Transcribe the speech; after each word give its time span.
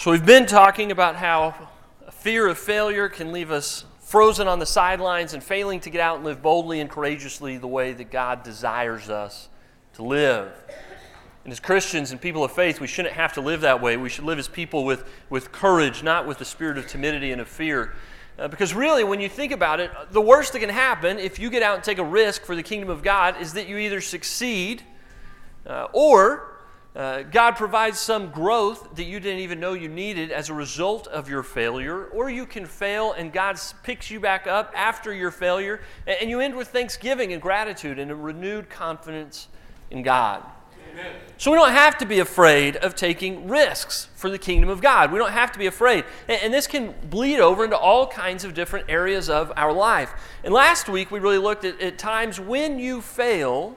So, 0.00 0.10
we've 0.12 0.24
been 0.24 0.46
talking 0.46 0.92
about 0.92 1.16
how 1.16 1.68
fear 2.10 2.48
of 2.48 2.56
failure 2.56 3.10
can 3.10 3.32
leave 3.32 3.50
us 3.50 3.84
frozen 4.00 4.48
on 4.48 4.58
the 4.58 4.64
sidelines 4.64 5.34
and 5.34 5.44
failing 5.44 5.78
to 5.80 5.90
get 5.90 6.00
out 6.00 6.16
and 6.16 6.24
live 6.24 6.40
boldly 6.40 6.80
and 6.80 6.88
courageously 6.88 7.58
the 7.58 7.66
way 7.66 7.92
that 7.92 8.10
God 8.10 8.42
desires 8.42 9.10
us 9.10 9.50
to 9.96 10.02
live. 10.02 10.50
And 11.44 11.52
as 11.52 11.60
Christians 11.60 12.12
and 12.12 12.18
people 12.18 12.42
of 12.42 12.50
faith, 12.50 12.80
we 12.80 12.86
shouldn't 12.86 13.12
have 13.12 13.34
to 13.34 13.42
live 13.42 13.60
that 13.60 13.82
way. 13.82 13.98
We 13.98 14.08
should 14.08 14.24
live 14.24 14.38
as 14.38 14.48
people 14.48 14.86
with, 14.86 15.04
with 15.28 15.52
courage, 15.52 16.02
not 16.02 16.26
with 16.26 16.38
the 16.38 16.46
spirit 16.46 16.78
of 16.78 16.86
timidity 16.86 17.30
and 17.30 17.42
of 17.42 17.48
fear. 17.48 17.92
Uh, 18.38 18.48
because 18.48 18.72
really, 18.72 19.04
when 19.04 19.20
you 19.20 19.28
think 19.28 19.52
about 19.52 19.80
it, 19.80 19.90
the 20.12 20.22
worst 20.22 20.54
that 20.54 20.60
can 20.60 20.70
happen 20.70 21.18
if 21.18 21.38
you 21.38 21.50
get 21.50 21.62
out 21.62 21.74
and 21.74 21.84
take 21.84 21.98
a 21.98 22.04
risk 22.04 22.44
for 22.46 22.56
the 22.56 22.62
kingdom 22.62 22.88
of 22.88 23.02
God 23.02 23.38
is 23.38 23.52
that 23.52 23.68
you 23.68 23.76
either 23.76 24.00
succeed 24.00 24.82
uh, 25.66 25.88
or 25.92 26.49
uh, 26.96 27.22
God 27.22 27.52
provides 27.52 27.98
some 28.00 28.30
growth 28.30 28.96
that 28.96 29.04
you 29.04 29.20
didn't 29.20 29.40
even 29.40 29.60
know 29.60 29.74
you 29.74 29.88
needed 29.88 30.32
as 30.32 30.48
a 30.48 30.54
result 30.54 31.06
of 31.06 31.28
your 31.28 31.44
failure, 31.44 32.06
or 32.06 32.28
you 32.28 32.46
can 32.46 32.66
fail 32.66 33.12
and 33.12 33.32
God 33.32 33.60
picks 33.84 34.10
you 34.10 34.18
back 34.18 34.48
up 34.48 34.72
after 34.74 35.14
your 35.14 35.30
failure, 35.30 35.80
and 36.06 36.28
you 36.28 36.40
end 36.40 36.56
with 36.56 36.68
thanksgiving 36.68 37.32
and 37.32 37.40
gratitude 37.40 37.98
and 38.00 38.10
a 38.10 38.14
renewed 38.14 38.68
confidence 38.68 39.46
in 39.90 40.02
God. 40.02 40.42
Amen. 40.92 41.14
So 41.36 41.52
we 41.52 41.56
don't 41.56 41.70
have 41.70 41.96
to 41.98 42.06
be 42.06 42.18
afraid 42.18 42.76
of 42.76 42.96
taking 42.96 43.46
risks 43.48 44.08
for 44.16 44.28
the 44.28 44.38
kingdom 44.38 44.68
of 44.68 44.80
God. 44.80 45.12
We 45.12 45.18
don't 45.18 45.30
have 45.30 45.52
to 45.52 45.58
be 45.58 45.66
afraid. 45.66 46.04
And, 46.28 46.42
and 46.42 46.52
this 46.52 46.66
can 46.66 46.94
bleed 47.08 47.38
over 47.38 47.64
into 47.64 47.78
all 47.78 48.08
kinds 48.08 48.44
of 48.44 48.52
different 48.52 48.90
areas 48.90 49.30
of 49.30 49.52
our 49.56 49.72
life. 49.72 50.12
And 50.42 50.52
last 50.52 50.88
week 50.88 51.12
we 51.12 51.20
really 51.20 51.38
looked 51.38 51.64
at, 51.64 51.80
at 51.80 51.98
times 51.98 52.40
when 52.40 52.80
you 52.80 53.00
fail 53.00 53.76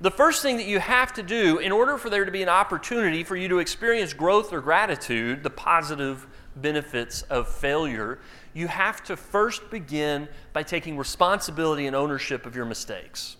the 0.00 0.10
first 0.10 0.42
thing 0.42 0.56
that 0.56 0.66
you 0.66 0.80
have 0.80 1.12
to 1.14 1.22
do 1.22 1.58
in 1.58 1.72
order 1.72 1.96
for 1.96 2.10
there 2.10 2.24
to 2.24 2.30
be 2.30 2.42
an 2.42 2.48
opportunity 2.48 3.22
for 3.22 3.36
you 3.36 3.48
to 3.48 3.58
experience 3.58 4.12
growth 4.12 4.52
or 4.52 4.60
gratitude, 4.60 5.42
the 5.42 5.50
positive 5.50 6.26
benefits 6.56 7.22
of 7.22 7.48
failure, 7.48 8.18
you 8.52 8.68
have 8.68 9.02
to 9.04 9.16
first 9.16 9.70
begin 9.70 10.28
by 10.52 10.62
taking 10.62 10.96
responsibility 10.96 11.86
and 11.86 11.94
ownership 11.94 12.46
of 12.46 12.54
your 12.54 12.64
mistakes. 12.64 13.36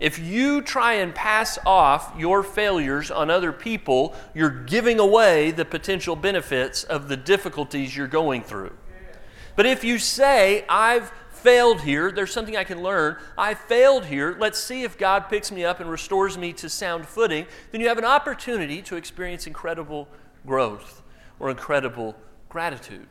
If 0.00 0.18
you 0.18 0.62
try 0.62 0.94
and 0.94 1.14
pass 1.14 1.58
off 1.64 2.12
your 2.18 2.42
failures 2.42 3.10
on 3.10 3.30
other 3.30 3.52
people, 3.52 4.16
you're 4.34 4.50
giving 4.50 4.98
away 4.98 5.52
the 5.52 5.64
potential 5.64 6.16
benefits 6.16 6.82
of 6.82 7.08
the 7.08 7.16
difficulties 7.16 7.96
you're 7.96 8.08
going 8.08 8.42
through. 8.42 8.72
But 9.54 9.66
if 9.66 9.84
you 9.84 9.98
say, 9.98 10.64
I've 10.68 11.12
failed 11.42 11.80
here. 11.80 12.10
There's 12.12 12.32
something 12.32 12.56
I 12.56 12.64
can 12.64 12.82
learn. 12.82 13.16
I 13.36 13.54
failed 13.54 14.06
here. 14.06 14.36
Let's 14.38 14.58
see 14.58 14.84
if 14.84 14.96
God 14.96 15.28
picks 15.28 15.50
me 15.50 15.64
up 15.64 15.80
and 15.80 15.90
restores 15.90 16.38
me 16.38 16.52
to 16.54 16.68
sound 16.68 17.06
footing. 17.06 17.46
Then 17.70 17.80
you 17.80 17.88
have 17.88 17.98
an 17.98 18.04
opportunity 18.04 18.80
to 18.82 18.96
experience 18.96 19.46
incredible 19.46 20.08
growth 20.46 21.02
or 21.40 21.50
incredible 21.50 22.14
gratitude. 22.48 23.06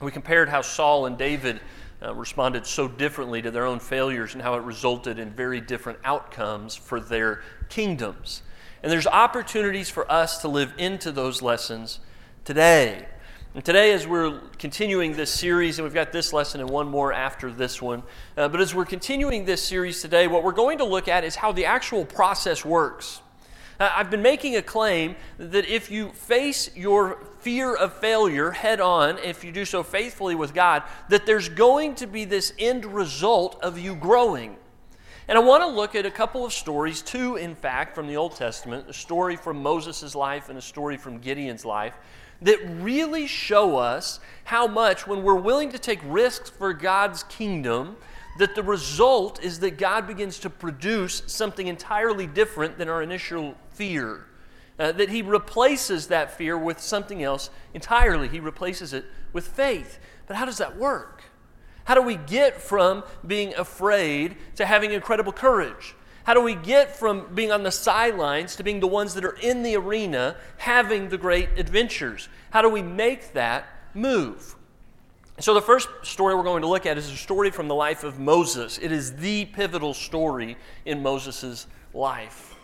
We 0.00 0.10
compared 0.10 0.48
how 0.48 0.62
Saul 0.62 1.06
and 1.06 1.16
David 1.16 1.60
uh, 2.02 2.14
responded 2.14 2.66
so 2.66 2.88
differently 2.88 3.42
to 3.42 3.50
their 3.50 3.66
own 3.66 3.80
failures 3.80 4.34
and 4.34 4.42
how 4.42 4.54
it 4.54 4.62
resulted 4.62 5.18
in 5.18 5.30
very 5.30 5.60
different 5.60 5.98
outcomes 6.04 6.74
for 6.74 7.00
their 7.00 7.42
kingdoms. 7.68 8.42
And 8.82 8.90
there's 8.90 9.06
opportunities 9.06 9.90
for 9.90 10.10
us 10.10 10.38
to 10.38 10.48
live 10.48 10.72
into 10.78 11.12
those 11.12 11.42
lessons 11.42 12.00
today. 12.44 13.06
And 13.52 13.64
today, 13.64 13.92
as 13.92 14.06
we're 14.06 14.38
continuing 14.58 15.14
this 15.16 15.28
series, 15.28 15.80
and 15.80 15.84
we've 15.84 15.92
got 15.92 16.12
this 16.12 16.32
lesson 16.32 16.60
and 16.60 16.70
one 16.70 16.86
more 16.86 17.12
after 17.12 17.50
this 17.50 17.82
one, 17.82 18.04
uh, 18.36 18.46
but 18.46 18.60
as 18.60 18.76
we're 18.76 18.84
continuing 18.84 19.44
this 19.44 19.60
series 19.60 20.00
today, 20.00 20.28
what 20.28 20.44
we're 20.44 20.52
going 20.52 20.78
to 20.78 20.84
look 20.84 21.08
at 21.08 21.24
is 21.24 21.34
how 21.34 21.50
the 21.50 21.64
actual 21.64 22.04
process 22.04 22.64
works. 22.64 23.22
Uh, 23.80 23.90
I've 23.92 24.08
been 24.08 24.22
making 24.22 24.54
a 24.54 24.62
claim 24.62 25.16
that 25.38 25.66
if 25.66 25.90
you 25.90 26.10
face 26.10 26.70
your 26.76 27.24
fear 27.40 27.74
of 27.74 27.92
failure 27.94 28.52
head 28.52 28.80
on, 28.80 29.18
if 29.18 29.42
you 29.42 29.50
do 29.50 29.64
so 29.64 29.82
faithfully 29.82 30.36
with 30.36 30.54
God, 30.54 30.84
that 31.08 31.26
there's 31.26 31.48
going 31.48 31.96
to 31.96 32.06
be 32.06 32.24
this 32.24 32.52
end 32.56 32.84
result 32.84 33.58
of 33.64 33.80
you 33.80 33.96
growing. 33.96 34.58
And 35.26 35.36
I 35.36 35.40
want 35.40 35.64
to 35.64 35.68
look 35.68 35.96
at 35.96 36.06
a 36.06 36.10
couple 36.10 36.44
of 36.44 36.52
stories, 36.52 37.02
two, 37.02 37.34
in 37.34 37.56
fact, 37.56 37.96
from 37.96 38.06
the 38.06 38.16
Old 38.16 38.36
Testament 38.36 38.88
a 38.88 38.92
story 38.92 39.34
from 39.34 39.60
Moses' 39.60 40.14
life 40.14 40.50
and 40.50 40.56
a 40.56 40.62
story 40.62 40.96
from 40.96 41.18
Gideon's 41.18 41.64
life 41.64 41.94
that 42.42 42.58
really 42.80 43.26
show 43.26 43.76
us 43.76 44.20
how 44.44 44.66
much, 44.66 45.06
when 45.06 45.22
we're 45.22 45.34
willing 45.34 45.70
to 45.70 45.78
take 45.78 46.00
risks 46.04 46.50
for 46.50 46.72
God's 46.72 47.22
kingdom, 47.24 47.96
that 48.38 48.54
the 48.54 48.62
result 48.62 49.42
is 49.42 49.60
that 49.60 49.76
God 49.76 50.06
begins 50.06 50.38
to 50.40 50.50
produce 50.50 51.22
something 51.26 51.66
entirely 51.66 52.26
different 52.26 52.78
than 52.78 52.88
our 52.88 53.02
initial 53.02 53.54
fear. 53.70 54.26
Uh, 54.78 54.92
that 54.92 55.10
He 55.10 55.20
replaces 55.20 56.06
that 56.06 56.36
fear 56.36 56.56
with 56.56 56.80
something 56.80 57.22
else 57.22 57.50
entirely. 57.74 58.28
He 58.28 58.40
replaces 58.40 58.94
it 58.94 59.04
with 59.32 59.46
faith. 59.46 59.98
But 60.26 60.36
how 60.36 60.46
does 60.46 60.58
that 60.58 60.78
work? 60.78 61.22
How 61.84 61.94
do 61.94 62.02
we 62.02 62.16
get 62.16 62.60
from 62.60 63.04
being 63.26 63.54
afraid 63.54 64.36
to 64.56 64.64
having 64.64 64.92
incredible 64.92 65.32
courage? 65.32 65.94
How 66.30 66.34
do 66.34 66.42
we 66.42 66.54
get 66.54 66.94
from 66.94 67.26
being 67.34 67.50
on 67.50 67.64
the 67.64 67.72
sidelines 67.72 68.54
to 68.54 68.62
being 68.62 68.78
the 68.78 68.86
ones 68.86 69.14
that 69.14 69.24
are 69.24 69.36
in 69.42 69.64
the 69.64 69.74
arena 69.74 70.36
having 70.58 71.08
the 71.08 71.18
great 71.18 71.48
adventures? 71.56 72.28
How 72.50 72.62
do 72.62 72.68
we 72.68 72.82
make 72.82 73.32
that 73.32 73.66
move? 73.94 74.54
So, 75.40 75.54
the 75.54 75.60
first 75.60 75.88
story 76.04 76.36
we're 76.36 76.44
going 76.44 76.62
to 76.62 76.68
look 76.68 76.86
at 76.86 76.96
is 76.96 77.10
a 77.10 77.16
story 77.16 77.50
from 77.50 77.66
the 77.66 77.74
life 77.74 78.04
of 78.04 78.20
Moses. 78.20 78.78
It 78.78 78.92
is 78.92 79.16
the 79.16 79.46
pivotal 79.46 79.92
story 79.92 80.56
in 80.84 81.02
Moses' 81.02 81.66
life. 81.92 82.54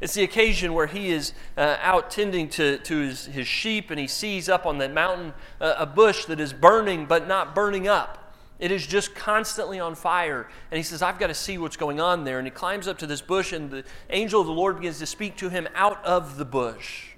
It's 0.00 0.14
the 0.14 0.24
occasion 0.24 0.74
where 0.74 0.88
he 0.88 1.10
is 1.10 1.32
uh, 1.56 1.76
out 1.80 2.10
tending 2.10 2.48
to, 2.48 2.78
to 2.78 2.98
his, 3.02 3.26
his 3.26 3.46
sheep 3.46 3.92
and 3.92 4.00
he 4.00 4.08
sees 4.08 4.48
up 4.48 4.66
on 4.66 4.78
the 4.78 4.88
mountain 4.88 5.32
uh, 5.60 5.76
a 5.78 5.86
bush 5.86 6.24
that 6.24 6.40
is 6.40 6.52
burning 6.52 7.06
but 7.06 7.28
not 7.28 7.54
burning 7.54 7.86
up. 7.86 8.21
It 8.62 8.70
is 8.70 8.86
just 8.86 9.16
constantly 9.16 9.80
on 9.80 9.96
fire. 9.96 10.48
And 10.70 10.76
he 10.76 10.84
says, 10.84 11.02
I've 11.02 11.18
got 11.18 11.26
to 11.26 11.34
see 11.34 11.58
what's 11.58 11.76
going 11.76 12.00
on 12.00 12.22
there. 12.22 12.38
And 12.38 12.46
he 12.46 12.50
climbs 12.52 12.86
up 12.86 12.96
to 12.98 13.08
this 13.08 13.20
bush, 13.20 13.52
and 13.52 13.68
the 13.68 13.82
angel 14.08 14.40
of 14.40 14.46
the 14.46 14.52
Lord 14.52 14.76
begins 14.76 15.00
to 15.00 15.06
speak 15.06 15.36
to 15.38 15.48
him 15.48 15.66
out 15.74 16.02
of 16.04 16.36
the 16.36 16.44
bush. 16.44 17.08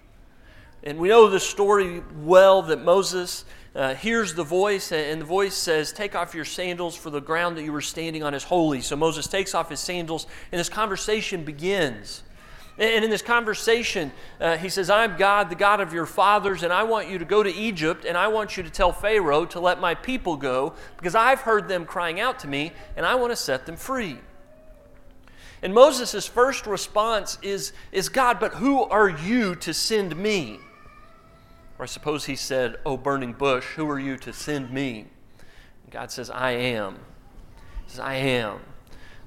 And 0.82 0.98
we 0.98 1.08
know 1.08 1.28
the 1.28 1.38
story 1.38 2.02
well 2.22 2.62
that 2.62 2.82
Moses 2.82 3.44
uh, 3.74 3.94
hears 3.94 4.32
the 4.32 4.42
voice, 4.42 4.90
and 4.90 5.20
the 5.20 5.26
voice 5.26 5.54
says, 5.54 5.92
Take 5.92 6.14
off 6.14 6.34
your 6.34 6.46
sandals, 6.46 6.96
for 6.96 7.10
the 7.10 7.20
ground 7.20 7.58
that 7.58 7.62
you 7.62 7.72
were 7.72 7.82
standing 7.82 8.22
on 8.22 8.32
is 8.32 8.44
holy. 8.44 8.80
So 8.80 8.96
Moses 8.96 9.26
takes 9.26 9.54
off 9.54 9.68
his 9.68 9.80
sandals, 9.80 10.26
and 10.50 10.58
this 10.58 10.70
conversation 10.70 11.44
begins. 11.44 12.22
And 12.76 13.04
in 13.04 13.10
this 13.10 13.22
conversation, 13.22 14.10
uh, 14.40 14.56
he 14.56 14.68
says, 14.68 14.90
I'm 14.90 15.16
God, 15.16 15.48
the 15.48 15.54
God 15.54 15.80
of 15.80 15.92
your 15.92 16.06
fathers, 16.06 16.64
and 16.64 16.72
I 16.72 16.82
want 16.82 17.08
you 17.08 17.18
to 17.18 17.24
go 17.24 17.42
to 17.42 17.52
Egypt, 17.52 18.04
and 18.04 18.18
I 18.18 18.26
want 18.26 18.56
you 18.56 18.64
to 18.64 18.70
tell 18.70 18.90
Pharaoh 18.90 19.44
to 19.46 19.60
let 19.60 19.80
my 19.80 19.94
people 19.94 20.36
go, 20.36 20.74
because 20.96 21.14
I've 21.14 21.40
heard 21.40 21.68
them 21.68 21.86
crying 21.86 22.18
out 22.18 22.40
to 22.40 22.48
me, 22.48 22.72
and 22.96 23.06
I 23.06 23.14
want 23.14 23.30
to 23.30 23.36
set 23.36 23.64
them 23.64 23.76
free. 23.76 24.18
And 25.62 25.72
Moses' 25.72 26.26
first 26.26 26.66
response 26.66 27.38
is, 27.42 27.72
is 27.92 28.08
God, 28.08 28.40
but 28.40 28.54
who 28.54 28.82
are 28.82 29.08
you 29.08 29.54
to 29.56 29.72
send 29.72 30.16
me? 30.16 30.58
Or 31.78 31.84
I 31.84 31.86
suppose 31.86 32.24
he 32.24 32.36
said, 32.36 32.76
Oh, 32.84 32.96
burning 32.96 33.32
bush, 33.32 33.64
who 33.76 33.88
are 33.88 33.98
you 33.98 34.16
to 34.18 34.32
send 34.32 34.70
me? 34.70 35.06
And 35.84 35.92
God 35.92 36.10
says, 36.10 36.28
I 36.28 36.50
am. 36.50 36.96
He 37.84 37.90
says, 37.90 38.00
I 38.00 38.14
am. 38.14 38.60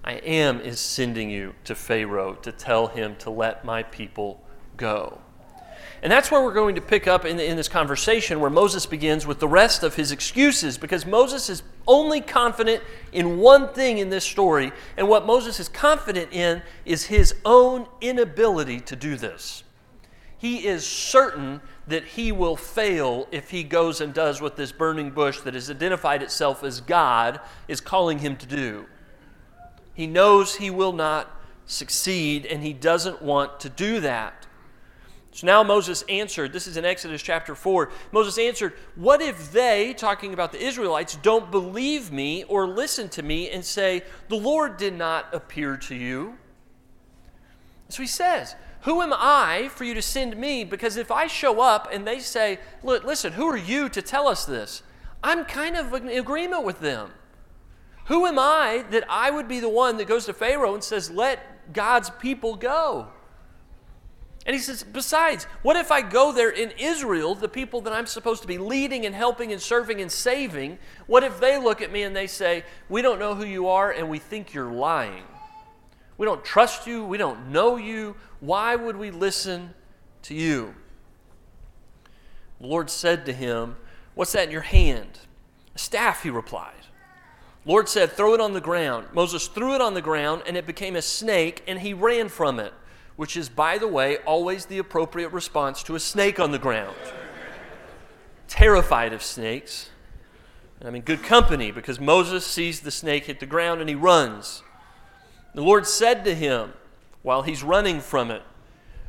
I 0.07 0.21
am 0.23 0.61
is 0.61 0.79
sending 0.79 1.29
you 1.29 1.53
to 1.65 1.75
Pharaoh 1.75 2.35
to 2.35 2.53
tell 2.53 2.87
him 2.87 3.17
to 3.17 3.29
let 3.29 3.65
my 3.65 3.83
people 3.83 4.41
go. 4.77 5.19
And 6.01 6.09
that's 6.09 6.31
where 6.31 6.41
we're 6.41 6.53
going 6.53 6.75
to 6.75 6.81
pick 6.81 7.07
up 7.07 7.25
in, 7.25 7.37
in 7.41 7.57
this 7.57 7.67
conversation 7.67 8.39
where 8.39 8.49
Moses 8.49 8.85
begins 8.85 9.27
with 9.27 9.41
the 9.41 9.49
rest 9.49 9.83
of 9.83 9.95
his 9.95 10.13
excuses 10.13 10.77
because 10.77 11.05
Moses 11.05 11.49
is 11.49 11.61
only 11.85 12.21
confident 12.21 12.83
in 13.11 13.39
one 13.39 13.67
thing 13.73 13.97
in 13.97 14.09
this 14.09 14.23
story. 14.23 14.71
And 14.95 15.09
what 15.09 15.25
Moses 15.25 15.59
is 15.59 15.67
confident 15.67 16.31
in 16.31 16.61
is 16.85 17.07
his 17.07 17.35
own 17.43 17.85
inability 17.99 18.79
to 18.79 18.95
do 18.95 19.17
this. 19.17 19.65
He 20.37 20.67
is 20.67 20.87
certain 20.87 21.59
that 21.85 22.05
he 22.05 22.31
will 22.31 22.55
fail 22.55 23.27
if 23.29 23.49
he 23.49 23.61
goes 23.61 23.99
and 23.99 24.13
does 24.13 24.39
what 24.39 24.55
this 24.55 24.71
burning 24.71 25.11
bush 25.11 25.41
that 25.41 25.53
has 25.53 25.69
identified 25.69 26.23
itself 26.23 26.63
as 26.63 26.79
God 26.79 27.41
is 27.67 27.81
calling 27.81 28.19
him 28.19 28.37
to 28.37 28.45
do. 28.45 28.85
He 29.97 30.05
knows 30.05 30.57
he 30.57 30.69
will 30.69 30.93
not 30.93 31.27
succeed, 31.65 32.45
and 32.45 32.61
he 32.61 32.71
doesn't 32.71 33.19
want 33.19 33.59
to 33.61 33.67
do 33.67 33.99
that. 34.01 34.45
So 35.31 35.47
now 35.47 35.63
Moses 35.63 36.03
answered, 36.07 36.53
this 36.53 36.67
is 36.67 36.77
in 36.77 36.85
Exodus 36.85 37.23
chapter 37.23 37.55
4. 37.55 37.91
Moses 38.11 38.37
answered, 38.37 38.73
What 38.93 39.23
if 39.23 39.51
they, 39.51 39.95
talking 39.95 40.35
about 40.35 40.51
the 40.51 40.63
Israelites, 40.63 41.15
don't 41.15 41.49
believe 41.49 42.11
me 42.11 42.43
or 42.43 42.67
listen 42.67 43.09
to 43.09 43.23
me 43.23 43.49
and 43.49 43.65
say, 43.65 44.03
The 44.29 44.35
Lord 44.35 44.77
did 44.77 44.93
not 44.93 45.33
appear 45.33 45.77
to 45.77 45.95
you? 45.95 46.37
So 47.89 48.03
he 48.03 48.07
says, 48.07 48.55
Who 48.81 49.01
am 49.01 49.13
I 49.13 49.71
for 49.73 49.83
you 49.83 49.95
to 49.95 50.01
send 50.03 50.37
me? 50.37 50.63
Because 50.63 50.95
if 50.95 51.09
I 51.09 51.25
show 51.25 51.59
up 51.59 51.89
and 51.91 52.05
they 52.05 52.19
say, 52.19 52.59
Look, 52.83 53.03
listen, 53.03 53.33
who 53.33 53.47
are 53.47 53.57
you 53.57 53.89
to 53.89 54.01
tell 54.03 54.27
us 54.27 54.45
this? 54.45 54.83
I'm 55.23 55.43
kind 55.43 55.75
of 55.75 55.91
in 55.91 56.07
agreement 56.09 56.65
with 56.65 56.81
them. 56.81 57.13
Who 58.07 58.25
am 58.25 58.39
I 58.39 58.85
that 58.91 59.03
I 59.09 59.29
would 59.29 59.47
be 59.47 59.59
the 59.59 59.69
one 59.69 59.97
that 59.97 60.07
goes 60.07 60.25
to 60.25 60.33
Pharaoh 60.33 60.73
and 60.73 60.83
says, 60.83 61.11
Let 61.11 61.73
God's 61.73 62.09
people 62.09 62.55
go? 62.55 63.07
And 64.45 64.55
he 64.55 64.61
says, 64.61 64.81
Besides, 64.81 65.43
what 65.61 65.75
if 65.75 65.91
I 65.91 66.01
go 66.01 66.31
there 66.31 66.49
in 66.49 66.71
Israel, 66.79 67.35
the 67.35 67.49
people 67.49 67.81
that 67.81 67.91
I'm 67.91 68.05
supposed 68.05 68.41
to 68.43 68.47
be 68.47 68.57
leading 68.57 69.05
and 69.05 69.13
helping 69.13 69.51
and 69.51 69.61
serving 69.61 69.99
and 69.99 70.09
saving? 70.09 70.79
What 71.05 71.25
if 71.25 71.41
they 71.41 71.57
look 71.57 71.81
at 71.81 71.91
me 71.91 72.03
and 72.03 72.15
they 72.15 72.27
say, 72.27 72.63
We 72.87 73.01
don't 73.01 73.19
know 73.19 73.35
who 73.35 73.45
you 73.45 73.67
are 73.67 73.91
and 73.91 74.09
we 74.09 74.19
think 74.19 74.53
you're 74.53 74.71
lying? 74.71 75.25
We 76.17 76.25
don't 76.25 76.45
trust 76.45 76.87
you. 76.87 77.03
We 77.03 77.17
don't 77.17 77.49
know 77.49 77.75
you. 77.75 78.15
Why 78.39 78.77
would 78.77 78.95
we 78.95 79.11
listen 79.11 79.73
to 80.23 80.33
you? 80.33 80.75
The 82.61 82.67
Lord 82.67 82.89
said 82.89 83.25
to 83.25 83.33
him, 83.33 83.75
What's 84.15 84.31
that 84.31 84.45
in 84.45 84.51
your 84.51 84.61
hand? 84.61 85.19
A 85.75 85.79
staff, 85.79 86.23
he 86.23 86.29
replied. 86.29 86.76
Lord 87.67 87.87
said, 87.87 88.11
Throw 88.11 88.33
it 88.33 88.41
on 88.41 88.53
the 88.53 88.61
ground. 88.61 89.07
Moses 89.13 89.47
threw 89.47 89.75
it 89.75 89.81
on 89.81 89.93
the 89.93 90.01
ground, 90.01 90.41
and 90.47 90.57
it 90.57 90.65
became 90.65 90.95
a 90.95 91.01
snake, 91.01 91.63
and 91.67 91.79
he 91.79 91.93
ran 91.93 92.29
from 92.29 92.59
it, 92.59 92.73
which 93.15 93.37
is, 93.37 93.49
by 93.49 93.77
the 93.77 93.87
way, 93.87 94.17
always 94.25 94.65
the 94.65 94.79
appropriate 94.79 95.29
response 95.29 95.83
to 95.83 95.95
a 95.95 95.99
snake 95.99 96.39
on 96.39 96.51
the 96.51 96.57
ground. 96.57 96.95
Terrified 98.47 99.13
of 99.13 99.21
snakes. 99.21 99.89
And 100.79 100.87
I'm 100.87 100.95
in 100.95 101.01
good 101.01 101.21
company 101.21 101.71
because 101.71 101.99
Moses 101.99 102.45
sees 102.45 102.79
the 102.79 102.91
snake 102.91 103.25
hit 103.25 103.39
the 103.39 103.45
ground 103.45 103.81
and 103.81 103.89
he 103.89 103.95
runs. 103.95 104.63
The 105.53 105.61
Lord 105.61 105.85
said 105.85 106.23
to 106.25 106.33
him 106.33 106.73
while 107.21 107.41
he's 107.41 107.63
running 107.63 107.99
from 107.99 108.31
it, 108.31 108.41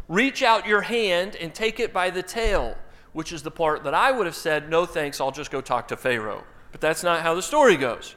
Reach 0.08 0.42
out 0.42 0.66
your 0.66 0.80
hand 0.82 1.36
and 1.36 1.54
take 1.54 1.78
it 1.78 1.92
by 1.92 2.10
the 2.10 2.22
tail 2.22 2.76
which 3.12 3.32
is 3.32 3.42
the 3.42 3.50
part 3.50 3.84
that 3.84 3.94
I 3.94 4.12
would 4.12 4.26
have 4.26 4.36
said, 4.36 4.70
no 4.70 4.86
thanks, 4.86 5.20
I'll 5.20 5.32
just 5.32 5.50
go 5.50 5.60
talk 5.60 5.88
to 5.88 5.96
Pharaoh. 5.96 6.44
But 6.70 6.80
that's 6.80 7.02
not 7.02 7.22
how 7.22 7.34
the 7.34 7.42
story 7.42 7.76
goes. 7.76 8.14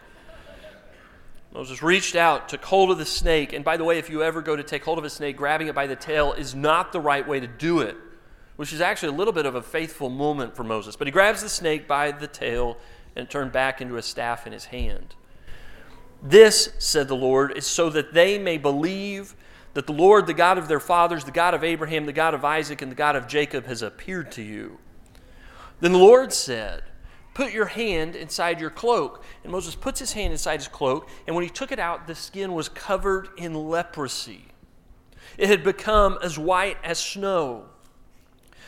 Moses 1.53 1.83
reached 1.83 2.15
out, 2.15 2.47
took 2.47 2.63
hold 2.63 2.91
of 2.91 2.97
the 2.97 3.05
snake. 3.05 3.51
And 3.53 3.65
by 3.65 3.77
the 3.77 3.83
way, 3.83 3.97
if 3.97 4.09
you 4.09 4.23
ever 4.23 4.41
go 4.41 4.55
to 4.55 4.63
take 4.63 4.85
hold 4.85 4.97
of 4.97 5.03
a 5.03 5.09
snake, 5.09 5.35
grabbing 5.35 5.67
it 5.67 5.75
by 5.75 5.87
the 5.87 5.95
tail 5.95 6.33
is 6.33 6.55
not 6.55 6.93
the 6.93 6.99
right 6.99 7.27
way 7.27 7.39
to 7.39 7.47
do 7.47 7.81
it, 7.81 7.97
which 8.55 8.71
is 8.71 8.79
actually 8.79 9.09
a 9.09 9.17
little 9.17 9.33
bit 9.33 9.45
of 9.45 9.55
a 9.55 9.61
faithful 9.61 10.09
moment 10.09 10.55
for 10.55 10.63
Moses. 10.63 10.95
But 10.95 11.07
he 11.07 11.11
grabs 11.11 11.41
the 11.41 11.49
snake 11.49 11.87
by 11.87 12.11
the 12.11 12.27
tail 12.27 12.77
and 13.15 13.29
turned 13.29 13.51
back 13.51 13.81
into 13.81 13.97
a 13.97 14.01
staff 14.01 14.47
in 14.47 14.53
his 14.53 14.65
hand. 14.65 15.15
This, 16.23 16.69
said 16.77 17.07
the 17.07 17.15
Lord, 17.15 17.57
is 17.57 17.67
so 17.67 17.89
that 17.89 18.13
they 18.13 18.37
may 18.37 18.57
believe 18.57 19.35
that 19.73 19.87
the 19.87 19.93
Lord, 19.93 20.27
the 20.27 20.33
God 20.33 20.57
of 20.57 20.67
their 20.67 20.79
fathers, 20.79 21.23
the 21.23 21.31
God 21.31 21.53
of 21.53 21.63
Abraham, 21.63 22.05
the 22.05 22.13
God 22.13 22.33
of 22.33 22.45
Isaac, 22.45 22.81
and 22.81 22.91
the 22.91 22.95
God 22.95 23.15
of 23.15 23.27
Jacob, 23.27 23.65
has 23.65 23.81
appeared 23.81 24.31
to 24.33 24.41
you. 24.41 24.77
Then 25.79 25.91
the 25.93 25.97
Lord 25.97 26.31
said, 26.31 26.83
Put 27.33 27.53
your 27.53 27.65
hand 27.65 28.15
inside 28.15 28.59
your 28.59 28.69
cloak. 28.69 29.23
And 29.43 29.51
Moses 29.51 29.75
puts 29.75 29.99
his 29.99 30.13
hand 30.13 30.33
inside 30.33 30.59
his 30.59 30.67
cloak, 30.67 31.09
and 31.25 31.35
when 31.35 31.43
he 31.43 31.49
took 31.49 31.71
it 31.71 31.79
out, 31.79 32.07
the 32.07 32.15
skin 32.15 32.53
was 32.53 32.69
covered 32.69 33.29
in 33.37 33.53
leprosy. 33.53 34.45
It 35.37 35.47
had 35.47 35.63
become 35.63 36.17
as 36.21 36.37
white 36.37 36.77
as 36.83 36.99
snow. 36.99 37.65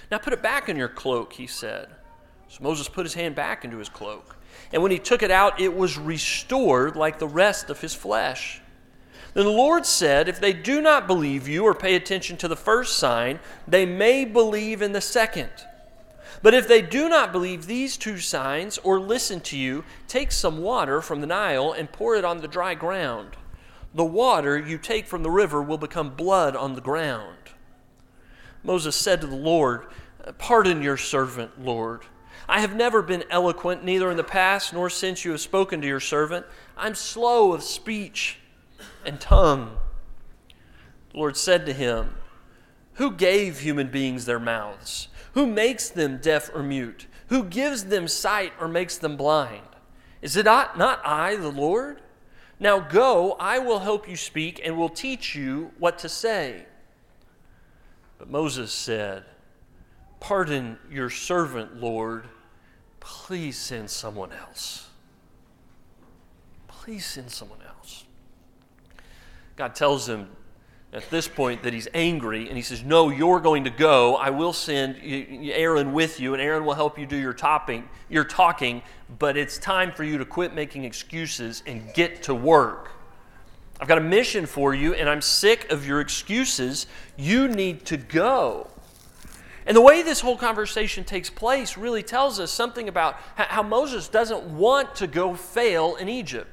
Now 0.09 0.17
put 0.17 0.33
it 0.33 0.41
back 0.41 0.69
in 0.69 0.77
your 0.77 0.87
cloak, 0.87 1.33
he 1.33 1.47
said. 1.47 1.89
So 2.47 2.63
Moses 2.63 2.87
put 2.87 3.05
his 3.05 3.15
hand 3.15 3.35
back 3.35 3.65
into 3.65 3.77
his 3.77 3.89
cloak. 3.89 4.37
And 4.71 4.81
when 4.81 4.91
he 4.91 4.99
took 4.99 5.23
it 5.23 5.31
out, 5.31 5.59
it 5.59 5.75
was 5.75 5.97
restored 5.97 6.95
like 6.95 7.19
the 7.19 7.27
rest 7.27 7.69
of 7.69 7.81
his 7.81 7.93
flesh. 7.93 8.61
Then 9.33 9.45
the 9.45 9.51
Lord 9.51 9.85
said, 9.85 10.29
If 10.29 10.39
they 10.39 10.53
do 10.53 10.79
not 10.79 11.07
believe 11.07 11.47
you 11.47 11.63
or 11.63 11.73
pay 11.73 11.95
attention 11.95 12.37
to 12.37 12.47
the 12.47 12.55
first 12.55 12.97
sign, 12.97 13.39
they 13.67 13.85
may 13.85 14.25
believe 14.25 14.81
in 14.81 14.91
the 14.91 15.01
second. 15.01 15.49
But 16.43 16.53
if 16.53 16.67
they 16.67 16.81
do 16.81 17.07
not 17.07 17.31
believe 17.31 17.65
these 17.65 17.95
two 17.95 18.17
signs 18.17 18.77
or 18.79 18.99
listen 18.99 19.39
to 19.41 19.57
you, 19.57 19.85
take 20.09 20.31
some 20.31 20.61
water 20.61 21.01
from 21.01 21.21
the 21.21 21.27
Nile 21.27 21.71
and 21.71 21.91
pour 21.91 22.15
it 22.15 22.25
on 22.25 22.41
the 22.41 22.49
dry 22.49 22.75
ground. 22.75 23.37
The 23.95 24.03
water 24.03 24.59
you 24.59 24.77
take 24.77 25.07
from 25.07 25.23
the 25.23 25.31
river 25.31 25.63
will 25.63 25.77
become 25.77 26.15
blood 26.15 26.55
on 26.55 26.75
the 26.75 26.81
ground. 26.81 27.37
Moses 28.61 28.95
said 28.95 29.21
to 29.21 29.27
the 29.27 29.35
Lord, 29.35 29.85
Pardon 30.37 30.81
your 30.81 30.97
servant, 30.97 31.63
Lord. 31.63 32.01
I 32.47 32.59
have 32.59 32.75
never 32.75 33.01
been 33.01 33.23
eloquent, 33.29 33.85
neither 33.85 34.11
in 34.11 34.17
the 34.17 34.23
past 34.23 34.73
nor 34.73 34.89
since 34.89 35.23
you 35.23 35.31
have 35.31 35.39
spoken 35.39 35.79
to 35.79 35.87
your 35.87 36.01
servant. 36.01 36.45
I'm 36.75 36.95
slow 36.95 37.53
of 37.53 37.63
speech 37.63 38.39
and 39.05 39.19
tongue. 39.19 39.77
The 41.11 41.17
Lord 41.17 41.37
said 41.37 41.65
to 41.67 41.73
him, 41.73 42.15
Who 42.95 43.11
gave 43.11 43.59
human 43.59 43.87
beings 43.87 44.25
their 44.25 44.39
mouths? 44.39 45.07
Who 45.33 45.45
makes 45.45 45.89
them 45.89 46.17
deaf 46.17 46.49
or 46.53 46.63
mute? 46.63 47.07
Who 47.27 47.43
gives 47.43 47.85
them 47.85 48.07
sight 48.07 48.53
or 48.59 48.67
makes 48.67 48.97
them 48.97 49.17
blind? 49.17 49.67
Is 50.21 50.37
it 50.37 50.45
not, 50.45 50.77
not 50.77 51.01
I, 51.05 51.35
the 51.35 51.49
Lord? 51.49 52.01
Now 52.59 52.79
go, 52.79 53.33
I 53.39 53.59
will 53.59 53.79
help 53.79 54.07
you 54.07 54.15
speak 54.15 54.61
and 54.63 54.77
will 54.77 54.89
teach 54.89 55.35
you 55.35 55.71
what 55.79 55.97
to 55.99 56.09
say. 56.09 56.65
But 58.17 58.29
Moses 58.29 58.71
said, 58.71 59.25
Pardon 60.19 60.77
your 60.89 61.09
servant, 61.09 61.81
Lord. 61.81 62.29
Please 63.01 63.57
send 63.57 63.89
someone 63.89 64.31
else. 64.31 64.87
Please 66.69 67.05
send 67.05 67.29
someone 67.29 67.59
else. 67.67 68.05
God 69.57 69.75
tells 69.75 70.07
him 70.07 70.29
at 70.93 71.09
this 71.09 71.27
point 71.27 71.63
that 71.63 71.73
he's 71.73 71.87
angry 71.93 72.47
and 72.47 72.55
he 72.55 72.61
says, 72.61 72.83
No, 72.83 73.09
you're 73.09 73.39
going 73.39 73.63
to 73.63 73.69
go. 73.69 74.15
I 74.15 74.29
will 74.29 74.53
send 74.53 74.97
Aaron 75.03 75.91
with 75.91 76.19
you, 76.19 76.33
and 76.33 76.41
Aaron 76.41 76.65
will 76.65 76.75
help 76.75 76.99
you 76.99 77.05
do 77.05 77.17
your 77.17 77.33
topping, 77.33 77.89
your 78.09 78.23
talking, 78.23 78.81
but 79.19 79.35
it's 79.35 79.57
time 79.57 79.91
for 79.91 80.03
you 80.03 80.17
to 80.19 80.25
quit 80.25 80.53
making 80.53 80.83
excuses 80.83 81.63
and 81.65 81.93
get 81.93 82.23
to 82.23 82.35
work. 82.35 82.91
I've 83.81 83.87
got 83.87 83.97
a 83.97 84.01
mission 84.01 84.45
for 84.45 84.73
you, 84.73 84.93
and 84.93 85.09
I'm 85.09 85.21
sick 85.21 85.69
of 85.71 85.85
your 85.85 85.99
excuses. 85.99 86.85
You 87.17 87.47
need 87.47 87.85
to 87.87 87.97
go. 87.97 88.69
And 89.65 89.75
the 89.75 89.81
way 89.81 90.03
this 90.03 90.19
whole 90.19 90.37
conversation 90.37 91.03
takes 91.03 91.29
place 91.29 91.77
really 91.77 92.03
tells 92.03 92.39
us 92.39 92.51
something 92.51 92.87
about 92.87 93.15
how 93.35 93.63
Moses 93.63 94.07
doesn't 94.07 94.43
want 94.43 94.95
to 94.95 95.07
go 95.07 95.33
fail 95.33 95.95
in 95.95 96.07
Egypt. 96.07 96.52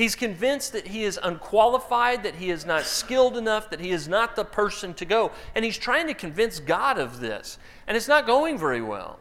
He's 0.00 0.14
convinced 0.14 0.72
that 0.72 0.86
he 0.86 1.04
is 1.04 1.20
unqualified, 1.22 2.22
that 2.22 2.36
he 2.36 2.48
is 2.48 2.64
not 2.64 2.84
skilled 2.84 3.36
enough, 3.36 3.68
that 3.68 3.80
he 3.80 3.90
is 3.90 4.08
not 4.08 4.34
the 4.34 4.46
person 4.46 4.94
to 4.94 5.04
go. 5.04 5.30
And 5.54 5.62
he's 5.62 5.76
trying 5.76 6.06
to 6.06 6.14
convince 6.14 6.58
God 6.58 6.96
of 6.96 7.20
this. 7.20 7.58
And 7.86 7.98
it's 7.98 8.08
not 8.08 8.26
going 8.26 8.56
very 8.56 8.80
well. 8.80 9.18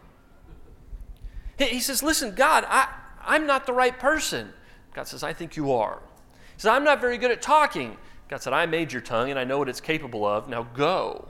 He 1.58 1.81
says, 1.81 2.02
Listen, 2.02 2.34
God, 2.34 2.64
I, 2.66 2.88
I'm 3.26 3.46
not 3.46 3.66
the 3.66 3.74
right 3.74 4.00
person. 4.00 4.54
God 4.94 5.06
says, 5.06 5.22
I 5.22 5.34
think 5.34 5.58
you 5.58 5.74
are. 5.74 6.00
He 6.56 6.62
says, 6.62 6.70
I'm 6.70 6.86
not 6.86 7.02
very 7.02 7.18
good 7.18 7.32
at 7.32 7.42
talking. 7.42 7.98
God 8.30 8.42
said, 8.42 8.54
I 8.54 8.66
made 8.66 8.94
your 8.94 9.02
tongue 9.02 9.32
and 9.32 9.38
I 9.38 9.44
know 9.44 9.58
what 9.58 9.68
it's 9.68 9.82
capable 9.82 10.25
of. 10.25 10.48
Now 10.48 10.64
go. 10.64 11.28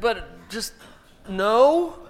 But 0.00 0.48
just 0.48 0.72
no. 1.28 2.08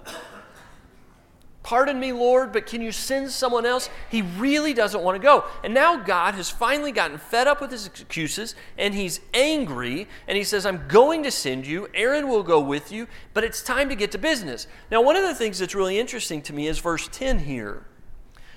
Pardon 1.63 2.01
me, 2.01 2.13
Lord, 2.13 2.53
but 2.53 2.67
can 2.67 2.83
you 2.83 2.91
send 2.91 3.31
someone 3.31 3.65
else? 3.65 3.89
He 4.11 4.23
really 4.23 4.75
doesn't 4.75 5.03
want 5.03 5.15
to 5.15 5.23
go. 5.23 5.45
And 5.63 5.73
now 5.73 5.97
God 5.97 6.35
has 6.35 6.51
finally 6.51 6.91
gotten 6.91 7.19
fed 7.19 7.47
up 7.47 7.61
with 7.61 7.71
his 7.71 7.87
excuses 7.87 8.57
and 8.77 8.95
he's 8.95 9.21
angry 9.33 10.09
and 10.27 10.37
he 10.37 10.43
says, 10.43 10.67
I'm 10.67 10.89
going 10.89 11.23
to 11.23 11.31
send 11.31 11.67
you. 11.67 11.89
Aaron 11.95 12.27
will 12.27 12.43
go 12.43 12.59
with 12.59 12.91
you, 12.91 13.07
but 13.33 13.45
it's 13.45 13.63
time 13.63 13.89
to 13.91 13.95
get 13.95 14.11
to 14.13 14.19
business. 14.19 14.67
Now, 14.91 15.03
one 15.03 15.15
of 15.15 15.23
the 15.23 15.37
things 15.37 15.61
that's 15.61 15.75
really 15.75 16.01
interesting 16.01 16.43
to 16.43 16.53
me 16.53 16.67
is 16.67 16.81
verse 16.81 17.09
10 17.13 17.41
here, 17.41 17.87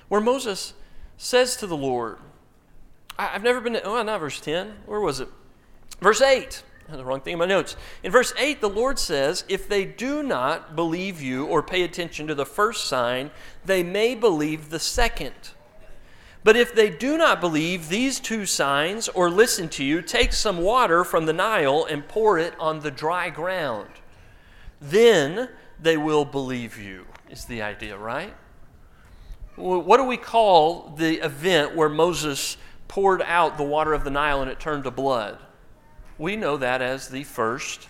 where 0.08 0.20
Moses 0.20 0.74
says 1.16 1.56
to 1.58 1.68
the 1.68 1.76
Lord, 1.76 2.18
I've 3.16 3.44
never 3.44 3.60
been, 3.60 3.74
to, 3.74 3.82
oh, 3.84 4.02
not 4.02 4.18
verse 4.18 4.40
10. 4.40 4.74
Where 4.84 5.00
was 5.00 5.20
it? 5.20 5.28
Verse 6.00 6.20
8 6.20 6.62
the 6.90 7.04
wrong 7.04 7.20
thing 7.20 7.34
in 7.34 7.38
my 7.38 7.46
notes. 7.46 7.76
In 8.02 8.12
verse 8.12 8.32
8, 8.38 8.60
the 8.60 8.68
Lord 8.68 8.98
says, 8.98 9.44
If 9.48 9.68
they 9.68 9.84
do 9.84 10.22
not 10.22 10.76
believe 10.76 11.20
you 11.20 11.46
or 11.46 11.62
pay 11.62 11.82
attention 11.82 12.26
to 12.26 12.34
the 12.34 12.46
first 12.46 12.86
sign, 12.86 13.30
they 13.64 13.82
may 13.82 14.14
believe 14.14 14.70
the 14.70 14.78
second. 14.78 15.34
But 16.44 16.56
if 16.56 16.74
they 16.74 16.90
do 16.90 17.18
not 17.18 17.40
believe 17.40 17.88
these 17.88 18.20
two 18.20 18.46
signs 18.46 19.08
or 19.08 19.28
listen 19.28 19.68
to 19.70 19.84
you, 19.84 20.00
take 20.00 20.32
some 20.32 20.58
water 20.58 21.02
from 21.02 21.26
the 21.26 21.32
Nile 21.32 21.84
and 21.90 22.06
pour 22.06 22.38
it 22.38 22.54
on 22.60 22.80
the 22.80 22.90
dry 22.90 23.30
ground. 23.30 23.88
Then 24.80 25.48
they 25.80 25.96
will 25.96 26.24
believe 26.24 26.78
you, 26.78 27.06
is 27.28 27.46
the 27.46 27.62
idea, 27.62 27.96
right? 27.96 28.32
What 29.56 29.96
do 29.96 30.04
we 30.04 30.18
call 30.18 30.94
the 30.96 31.24
event 31.24 31.74
where 31.74 31.88
Moses 31.88 32.58
poured 32.86 33.22
out 33.22 33.56
the 33.56 33.64
water 33.64 33.92
of 33.92 34.04
the 34.04 34.10
Nile 34.10 34.42
and 34.42 34.50
it 34.50 34.60
turned 34.60 34.84
to 34.84 34.90
blood? 34.90 35.38
We 36.18 36.36
know 36.36 36.56
that 36.56 36.82
as 36.82 37.08
the 37.08 37.24
first 37.24 37.88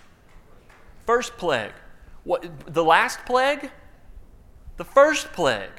first 1.06 1.36
plague. 1.36 1.72
What 2.24 2.44
the 2.66 2.84
last 2.84 3.24
plague? 3.24 3.70
The 4.76 4.84
first 4.84 5.32
plague. 5.32 5.70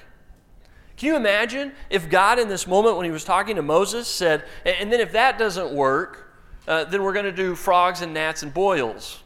Can 0.95 1.07
you 1.09 1.15
imagine 1.15 1.73
if 1.89 2.09
God, 2.09 2.39
in 2.39 2.47
this 2.47 2.65
moment 2.65 2.95
when 2.95 3.05
he 3.05 3.11
was 3.11 3.23
talking 3.23 3.57
to 3.57 3.61
Moses, 3.61 4.07
said, 4.07 4.45
and 4.65 4.91
then 4.91 4.99
if 4.99 5.11
that 5.11 5.37
doesn't 5.37 5.71
work, 5.71 6.33
uh, 6.67 6.85
then 6.85 7.03
we're 7.03 7.13
going 7.13 7.25
to 7.25 7.31
do 7.31 7.53
frogs 7.53 8.01
and 8.01 8.13
gnats 8.13 8.41
and 8.41 8.53
boils. 8.53 9.21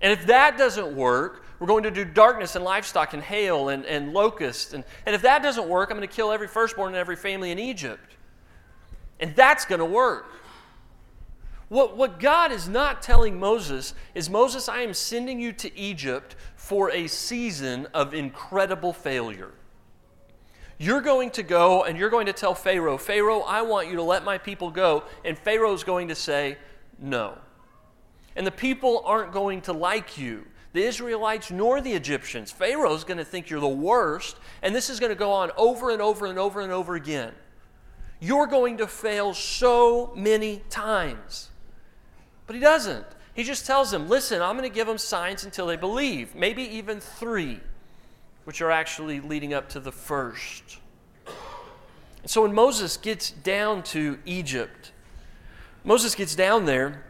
And 0.00 0.12
if 0.12 0.26
that 0.26 0.56
doesn't 0.56 0.96
work, 0.96 1.44
we're 1.58 1.66
going 1.66 1.82
to 1.82 1.90
do 1.90 2.04
darkness 2.04 2.54
and 2.56 2.64
livestock 2.64 3.12
and 3.12 3.22
hail 3.22 3.68
and, 3.68 3.84
and 3.84 4.12
locusts. 4.12 4.72
And, 4.72 4.84
and 5.04 5.14
if 5.14 5.22
that 5.22 5.42
doesn't 5.42 5.68
work, 5.68 5.90
I'm 5.90 5.96
going 5.96 6.08
to 6.08 6.14
kill 6.14 6.32
every 6.32 6.48
firstborn 6.48 6.94
in 6.94 7.00
every 7.00 7.16
family 7.16 7.50
in 7.50 7.58
Egypt. 7.58 8.16
And 9.20 9.34
that's 9.34 9.64
going 9.64 9.80
to 9.80 9.84
work. 9.84 10.32
What, 11.68 11.96
what 11.96 12.18
God 12.18 12.50
is 12.50 12.68
not 12.68 13.02
telling 13.02 13.38
Moses 13.38 13.94
is 14.14 14.30
Moses, 14.30 14.68
I 14.68 14.80
am 14.80 14.94
sending 14.94 15.38
you 15.38 15.52
to 15.54 15.78
Egypt 15.78 16.34
for 16.56 16.90
a 16.90 17.06
season 17.06 17.86
of 17.92 18.14
incredible 18.14 18.92
failure. 18.92 19.52
You're 20.78 21.00
going 21.00 21.30
to 21.32 21.42
go 21.42 21.84
and 21.84 21.98
you're 21.98 22.08
going 22.08 22.26
to 22.26 22.32
tell 22.32 22.54
Pharaoh, 22.54 22.96
Pharaoh, 22.96 23.40
I 23.40 23.62
want 23.62 23.88
you 23.88 23.96
to 23.96 24.02
let 24.02 24.24
my 24.24 24.38
people 24.38 24.70
go. 24.70 25.04
And 25.24 25.36
Pharaoh's 25.36 25.84
going 25.84 26.08
to 26.08 26.14
say, 26.14 26.56
No. 26.98 27.36
And 28.36 28.46
the 28.46 28.52
people 28.52 29.02
aren't 29.04 29.32
going 29.32 29.62
to 29.62 29.72
like 29.72 30.16
you. 30.16 30.46
The 30.72 30.84
Israelites 30.84 31.50
nor 31.50 31.80
the 31.80 31.92
Egyptians. 31.92 32.52
Pharaoh's 32.52 33.02
going 33.02 33.18
to 33.18 33.24
think 33.24 33.50
you're 33.50 33.60
the 33.60 33.66
worst. 33.66 34.36
And 34.62 34.74
this 34.74 34.88
is 34.88 35.00
going 35.00 35.10
to 35.10 35.16
go 35.16 35.32
on 35.32 35.50
over 35.56 35.90
and 35.90 36.00
over 36.00 36.26
and 36.26 36.38
over 36.38 36.60
and 36.60 36.70
over 36.70 36.94
again. 36.94 37.32
You're 38.20 38.46
going 38.46 38.76
to 38.78 38.86
fail 38.86 39.34
so 39.34 40.12
many 40.14 40.62
times. 40.70 41.50
But 42.48 42.56
he 42.56 42.60
doesn't. 42.60 43.06
He 43.34 43.44
just 43.44 43.66
tells 43.66 43.92
them, 43.92 44.08
listen, 44.08 44.42
I'm 44.42 44.56
going 44.56 44.68
to 44.68 44.74
give 44.74 44.88
them 44.88 44.98
signs 44.98 45.44
until 45.44 45.66
they 45.66 45.76
believe, 45.76 46.34
maybe 46.34 46.64
even 46.64 46.98
three 46.98 47.60
which 48.48 48.62
are 48.62 48.70
actually 48.70 49.20
leading 49.20 49.52
up 49.52 49.68
to 49.68 49.78
the 49.78 49.92
first. 49.92 50.78
And 52.22 52.30
so 52.30 52.40
when 52.40 52.54
Moses 52.54 52.96
gets 52.96 53.30
down 53.30 53.82
to 53.82 54.18
Egypt, 54.24 54.90
Moses 55.84 56.14
gets 56.14 56.34
down 56.34 56.64
there. 56.64 57.04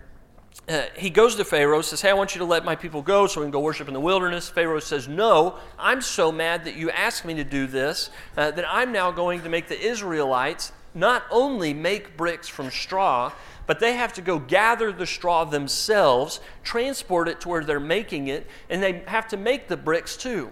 Uh, 0.69 0.83
he 0.97 1.11
goes 1.11 1.37
to 1.37 1.45
Pharaoh, 1.45 1.81
says, 1.81 2.01
Hey, 2.01 2.11
I 2.11 2.15
want 2.15 2.35
you 2.35 2.41
to 2.41 2.45
let 2.45 2.65
my 2.65 2.75
people 2.75 3.03
go 3.03 3.29
so 3.29 3.41
we 3.41 3.45
can 3.45 3.53
go 3.53 3.61
worship 3.61 3.87
in 3.87 3.95
the 3.95 4.01
wilderness. 4.01 4.49
Pharaoh 4.49 4.81
says, 4.81 5.07
No, 5.07 5.59
I'm 5.79 6.01
so 6.01 6.33
mad 6.33 6.65
that 6.65 6.75
you 6.75 6.91
asked 6.91 7.25
me 7.25 7.35
to 7.35 7.45
do 7.45 7.69
this 7.69 8.11
uh, 8.37 8.51
that 8.51 8.65
I'm 8.69 8.91
now 8.91 9.13
going 9.13 9.43
to 9.43 9.49
make 9.49 9.69
the 9.69 9.81
Israelites 9.81 10.73
not 10.93 11.23
only 11.31 11.73
make 11.73 12.17
bricks 12.17 12.49
from 12.49 12.69
straw, 12.69 13.31
but 13.69 13.81
they 13.81 13.93
have 13.93 14.15
to 14.15 14.23
go 14.23 14.39
gather 14.39 14.91
the 14.91 15.07
straw 15.07 15.45
themselves, 15.45 16.41
transport 16.65 17.29
it 17.29 17.39
to 17.43 17.51
where 17.51 17.63
they're 17.63 17.79
making 17.79 18.27
it, 18.27 18.47
and 18.71 18.83
they 18.83 19.03
have 19.07 19.29
to 19.29 19.37
make 19.37 19.69
the 19.69 19.77
bricks 19.77 20.17
too. 20.17 20.51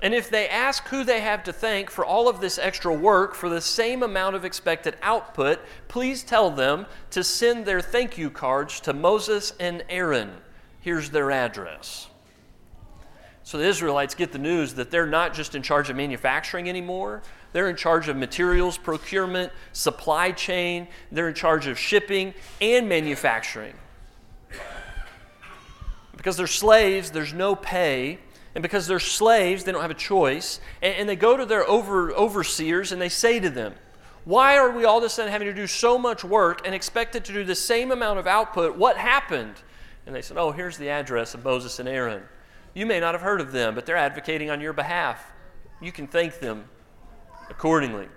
And 0.00 0.14
if 0.14 0.30
they 0.30 0.48
ask 0.48 0.86
who 0.86 1.02
they 1.02 1.20
have 1.20 1.42
to 1.42 1.52
thank 1.52 1.90
for 1.90 2.04
all 2.04 2.28
of 2.28 2.40
this 2.40 2.58
extra 2.58 2.94
work 2.94 3.34
for 3.34 3.48
the 3.48 3.60
same 3.60 4.04
amount 4.04 4.36
of 4.36 4.44
expected 4.44 4.96
output, 5.02 5.58
please 5.88 6.22
tell 6.22 6.48
them 6.48 6.86
to 7.10 7.24
send 7.24 7.66
their 7.66 7.80
thank 7.80 8.16
you 8.16 8.30
cards 8.30 8.78
to 8.82 8.92
Moses 8.92 9.52
and 9.58 9.84
Aaron. 9.88 10.30
Here's 10.80 11.10
their 11.10 11.32
address. 11.32 12.06
So 13.42 13.58
the 13.58 13.66
Israelites 13.66 14.14
get 14.14 14.30
the 14.30 14.38
news 14.38 14.74
that 14.74 14.92
they're 14.92 15.06
not 15.06 15.34
just 15.34 15.56
in 15.56 15.62
charge 15.62 15.90
of 15.90 15.96
manufacturing 15.96 16.68
anymore, 16.68 17.22
they're 17.52 17.68
in 17.68 17.76
charge 17.76 18.08
of 18.08 18.16
materials 18.16 18.78
procurement, 18.78 19.52
supply 19.72 20.32
chain, 20.32 20.88
they're 21.10 21.28
in 21.28 21.34
charge 21.34 21.66
of 21.66 21.78
shipping 21.78 22.34
and 22.60 22.88
manufacturing. 22.88 23.74
Because 26.16 26.36
they're 26.36 26.46
slaves, 26.46 27.10
there's 27.10 27.32
no 27.32 27.56
pay 27.56 28.18
and 28.54 28.62
because 28.62 28.86
they're 28.86 28.98
slaves, 28.98 29.64
they 29.64 29.72
don't 29.72 29.82
have 29.82 29.90
a 29.90 29.94
choice. 29.94 30.60
And, 30.82 30.94
and 30.96 31.08
they 31.08 31.16
go 31.16 31.36
to 31.36 31.46
their 31.46 31.68
over, 31.68 32.12
overseers 32.12 32.92
and 32.92 33.00
they 33.00 33.08
say 33.08 33.38
to 33.40 33.50
them, 33.50 33.74
Why 34.24 34.56
are 34.56 34.70
we 34.70 34.84
all 34.84 34.98
of 34.98 35.04
a 35.04 35.08
sudden 35.08 35.30
having 35.30 35.46
to 35.46 35.54
do 35.54 35.66
so 35.66 35.96
much 35.96 36.24
work 36.24 36.66
and 36.66 36.74
expected 36.74 37.24
to 37.26 37.32
do 37.32 37.44
the 37.44 37.54
same 37.54 37.92
amount 37.92 38.18
of 38.18 38.26
output? 38.26 38.76
What 38.76 38.96
happened? 38.96 39.54
And 40.06 40.14
they 40.14 40.22
said, 40.22 40.36
Oh, 40.36 40.50
here's 40.50 40.78
the 40.78 40.88
address 40.88 41.34
of 41.34 41.44
Moses 41.44 41.78
and 41.78 41.88
Aaron. 41.88 42.22
You 42.74 42.86
may 42.86 43.00
not 43.00 43.14
have 43.14 43.22
heard 43.22 43.40
of 43.40 43.52
them, 43.52 43.74
but 43.74 43.86
they're 43.86 43.96
advocating 43.96 44.50
on 44.50 44.60
your 44.60 44.72
behalf. 44.72 45.24
You 45.80 45.92
can 45.92 46.06
thank 46.06 46.40
them 46.40 46.64
accordingly. 47.50 48.08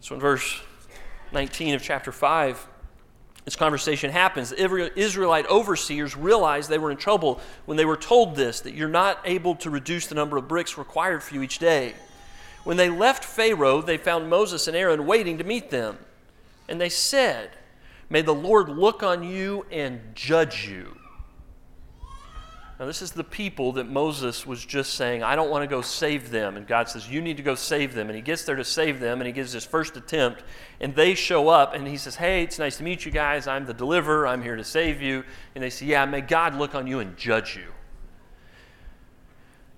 So 0.00 0.14
in 0.14 0.20
verse 0.20 0.60
19 1.32 1.74
of 1.74 1.82
chapter 1.82 2.12
5, 2.12 2.68
this 3.44 3.56
conversation 3.56 4.10
happens. 4.10 4.50
The 4.50 4.92
Israelite 4.96 5.46
overseers 5.48 6.16
realized 6.16 6.70
they 6.70 6.78
were 6.78 6.90
in 6.90 6.96
trouble 6.96 7.40
when 7.66 7.76
they 7.76 7.84
were 7.84 7.96
told 7.96 8.36
this 8.36 8.60
that 8.60 8.74
you're 8.74 8.88
not 8.88 9.18
able 9.24 9.54
to 9.56 9.70
reduce 9.70 10.06
the 10.06 10.14
number 10.14 10.36
of 10.36 10.48
bricks 10.48 10.78
required 10.78 11.22
for 11.22 11.34
you 11.34 11.42
each 11.42 11.58
day. 11.58 11.94
When 12.64 12.78
they 12.78 12.88
left 12.88 13.24
Pharaoh, 13.24 13.82
they 13.82 13.98
found 13.98 14.30
Moses 14.30 14.66
and 14.66 14.76
Aaron 14.76 15.06
waiting 15.06 15.36
to 15.38 15.44
meet 15.44 15.70
them. 15.70 15.98
And 16.68 16.80
they 16.80 16.88
said, 16.88 17.50
May 18.08 18.22
the 18.22 18.34
Lord 18.34 18.68
look 18.70 19.02
on 19.02 19.22
you 19.22 19.66
and 19.70 20.00
judge 20.14 20.66
you. 20.66 20.96
Now, 22.78 22.86
this 22.86 23.02
is 23.02 23.12
the 23.12 23.22
people 23.22 23.72
that 23.72 23.88
Moses 23.88 24.44
was 24.44 24.64
just 24.64 24.94
saying, 24.94 25.22
I 25.22 25.36
don't 25.36 25.48
want 25.48 25.62
to 25.62 25.68
go 25.68 25.80
save 25.80 26.30
them. 26.30 26.56
And 26.56 26.66
God 26.66 26.88
says, 26.88 27.08
You 27.08 27.20
need 27.20 27.36
to 27.36 27.42
go 27.42 27.54
save 27.54 27.94
them. 27.94 28.08
And 28.08 28.16
he 28.16 28.22
gets 28.22 28.44
there 28.44 28.56
to 28.56 28.64
save 28.64 28.98
them, 28.98 29.20
and 29.20 29.28
he 29.28 29.32
gives 29.32 29.52
his 29.52 29.64
first 29.64 29.96
attempt. 29.96 30.42
And 30.80 30.92
they 30.92 31.14
show 31.14 31.48
up, 31.48 31.74
and 31.74 31.86
he 31.86 31.96
says, 31.96 32.16
Hey, 32.16 32.42
it's 32.42 32.58
nice 32.58 32.78
to 32.78 32.82
meet 32.82 33.04
you 33.04 33.12
guys. 33.12 33.46
I'm 33.46 33.64
the 33.64 33.74
deliverer. 33.74 34.26
I'm 34.26 34.42
here 34.42 34.56
to 34.56 34.64
save 34.64 35.00
you. 35.00 35.22
And 35.54 35.62
they 35.62 35.70
say, 35.70 35.86
Yeah, 35.86 36.04
may 36.04 36.20
God 36.20 36.56
look 36.56 36.74
on 36.74 36.88
you 36.88 36.98
and 36.98 37.16
judge 37.16 37.56
you. 37.56 37.72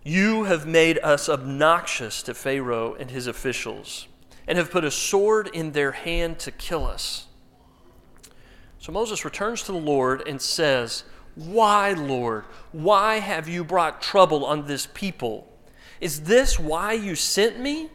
You 0.03 0.45
have 0.45 0.67
made 0.67 0.99
us 1.03 1.29
obnoxious 1.29 2.23
to 2.23 2.33
Pharaoh 2.33 2.95
and 2.95 3.11
his 3.11 3.27
officials, 3.27 4.09
and 4.47 4.57
have 4.57 4.71
put 4.71 4.85
a 4.85 4.91
sword 4.91 5.51
in 5.53 5.73
their 5.73 5.93
hand 5.93 6.39
to 6.39 6.51
kill 6.51 6.87
us. 6.87 7.27
So 8.79 8.91
Moses 8.91 9.25
returns 9.25 9.63
to 9.65 9.73
the 9.73 9.79
Lord 9.79 10.27
and 10.27 10.41
says, 10.41 11.05
why, 11.37 11.93
Lord? 11.93 12.47
Why 12.73 13.17
have 13.17 13.47
you 13.47 13.63
brought 13.63 14.01
trouble 14.01 14.45
on 14.45 14.67
this 14.67 14.89
people? 14.93 15.47
Is 16.01 16.23
this 16.23 16.59
why 16.59 16.95
you 16.95 17.15
sent 17.15 17.61
me? 17.61 17.91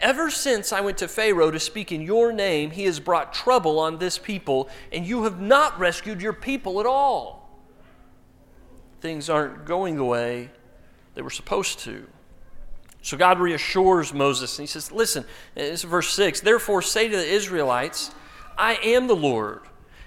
Ever 0.00 0.30
since 0.30 0.72
I 0.72 0.80
went 0.80 0.98
to 0.98 1.08
Pharaoh 1.08 1.50
to 1.50 1.60
speak 1.60 1.90
in 1.90 2.02
your 2.02 2.32
name, 2.32 2.72
he 2.72 2.84
has 2.84 3.00
brought 3.00 3.32
trouble 3.32 3.78
on 3.78 3.98
this 3.98 4.18
people, 4.18 4.68
and 4.92 5.06
you 5.06 5.24
have 5.24 5.40
not 5.40 5.78
rescued 5.78 6.20
your 6.20 6.34
people 6.34 6.80
at 6.80 6.86
all. 6.86 7.48
Things 9.00 9.30
aren't 9.30 9.64
going 9.64 9.96
the 9.96 10.04
way 10.04 10.50
they 11.14 11.22
were 11.22 11.30
supposed 11.30 11.78
to. 11.80 12.06
So 13.00 13.16
God 13.16 13.38
reassures 13.38 14.12
Moses, 14.12 14.58
and 14.58 14.64
he 14.64 14.70
says, 14.70 14.90
Listen, 14.90 15.24
is 15.54 15.84
verse 15.84 16.10
6 16.10 16.40
Therefore 16.40 16.82
say 16.82 17.08
to 17.08 17.16
the 17.16 17.26
Israelites, 17.26 18.10
I 18.58 18.74
am 18.82 19.06
the 19.06 19.16
Lord 19.16 19.60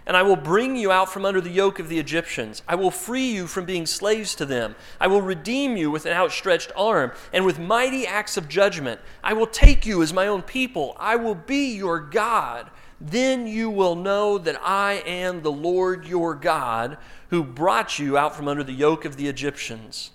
and 0.09 0.17
I 0.17 0.23
will 0.23 0.35
bring 0.35 0.75
you 0.75 0.91
out 0.91 1.13
from 1.13 1.23
under 1.23 1.39
the 1.39 1.51
yoke 1.51 1.77
of 1.77 1.87
the 1.87 1.99
Egyptians. 1.99 2.63
I 2.67 2.73
will 2.73 2.89
free 2.89 3.31
you 3.31 3.45
from 3.45 3.65
being 3.65 3.85
slaves 3.85 4.33
to 4.35 4.45
them. 4.45 4.75
I 4.99 5.05
will 5.05 5.21
redeem 5.21 5.77
you 5.77 5.91
with 5.91 6.07
an 6.07 6.13
outstretched 6.13 6.71
arm 6.75 7.11
and 7.31 7.45
with 7.45 7.59
mighty 7.59 8.07
acts 8.07 8.35
of 8.35 8.49
judgment. 8.49 8.99
I 9.23 9.33
will 9.33 9.45
take 9.45 9.85
you 9.85 10.01
as 10.01 10.11
my 10.11 10.25
own 10.25 10.41
people. 10.41 10.97
I 10.99 11.15
will 11.15 11.35
be 11.35 11.75
your 11.75 11.99
God. 11.99 12.71
Then 12.99 13.45
you 13.45 13.69
will 13.69 13.93
know 13.93 14.39
that 14.39 14.59
I 14.63 15.03
am 15.05 15.43
the 15.43 15.51
Lord 15.51 16.07
your 16.07 16.33
God 16.33 16.97
who 17.29 17.43
brought 17.43 17.99
you 17.99 18.17
out 18.17 18.35
from 18.35 18.47
under 18.47 18.63
the 18.63 18.73
yoke 18.73 19.05
of 19.05 19.15
the 19.15 19.27
Egyptians. 19.27 20.09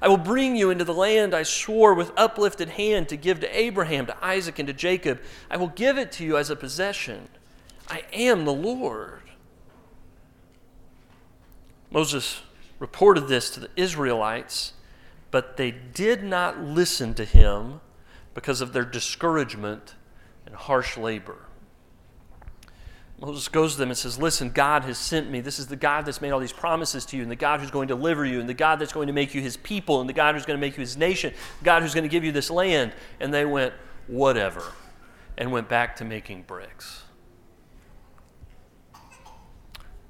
I 0.00 0.06
will 0.06 0.18
bring 0.18 0.54
you 0.54 0.70
into 0.70 0.84
the 0.84 0.94
land 0.94 1.34
I 1.34 1.42
swore 1.42 1.94
with 1.94 2.12
uplifted 2.16 2.68
hand 2.68 3.08
to 3.08 3.16
give 3.16 3.40
to 3.40 3.58
Abraham, 3.58 4.06
to 4.06 4.24
Isaac, 4.24 4.60
and 4.60 4.68
to 4.68 4.72
Jacob. 4.72 5.20
I 5.50 5.56
will 5.56 5.66
give 5.66 5.98
it 5.98 6.12
to 6.12 6.24
you 6.24 6.36
as 6.36 6.48
a 6.48 6.54
possession. 6.54 7.26
I 7.88 8.04
am 8.12 8.44
the 8.44 8.52
Lord. 8.52 9.21
Moses 11.92 12.40
reported 12.78 13.28
this 13.28 13.50
to 13.50 13.60
the 13.60 13.68
Israelites, 13.76 14.72
but 15.30 15.56
they 15.56 15.70
did 15.70 16.24
not 16.24 16.60
listen 16.60 17.14
to 17.14 17.24
him 17.24 17.80
because 18.34 18.60
of 18.60 18.72
their 18.72 18.84
discouragement 18.84 19.94
and 20.46 20.54
harsh 20.54 20.96
labor. 20.96 21.36
Moses 23.20 23.46
goes 23.46 23.74
to 23.74 23.78
them 23.78 23.90
and 23.90 23.96
says, 23.96 24.18
Listen, 24.18 24.50
God 24.50 24.82
has 24.82 24.98
sent 24.98 25.30
me. 25.30 25.40
This 25.40 25.60
is 25.60 25.68
the 25.68 25.76
God 25.76 26.06
that's 26.06 26.20
made 26.20 26.32
all 26.32 26.40
these 26.40 26.52
promises 26.52 27.06
to 27.06 27.16
you, 27.16 27.22
and 27.22 27.30
the 27.30 27.36
God 27.36 27.60
who's 27.60 27.70
going 27.70 27.86
to 27.86 27.94
deliver 27.94 28.24
you, 28.24 28.40
and 28.40 28.48
the 28.48 28.54
God 28.54 28.80
that's 28.80 28.92
going 28.92 29.06
to 29.06 29.12
make 29.12 29.32
you 29.32 29.40
his 29.40 29.56
people, 29.58 30.00
and 30.00 30.08
the 30.08 30.14
God 30.14 30.34
who's 30.34 30.44
going 30.44 30.58
to 30.58 30.60
make 30.60 30.76
you 30.76 30.80
his 30.80 30.96
nation, 30.96 31.32
the 31.60 31.64
God 31.64 31.82
who's 31.82 31.94
going 31.94 32.02
to 32.02 32.08
give 32.08 32.24
you 32.24 32.32
this 32.32 32.50
land. 32.50 32.92
And 33.20 33.32
they 33.32 33.44
went, 33.44 33.74
Whatever, 34.08 34.64
and 35.38 35.52
went 35.52 35.68
back 35.68 35.94
to 35.96 36.04
making 36.04 36.42
bricks. 36.42 37.04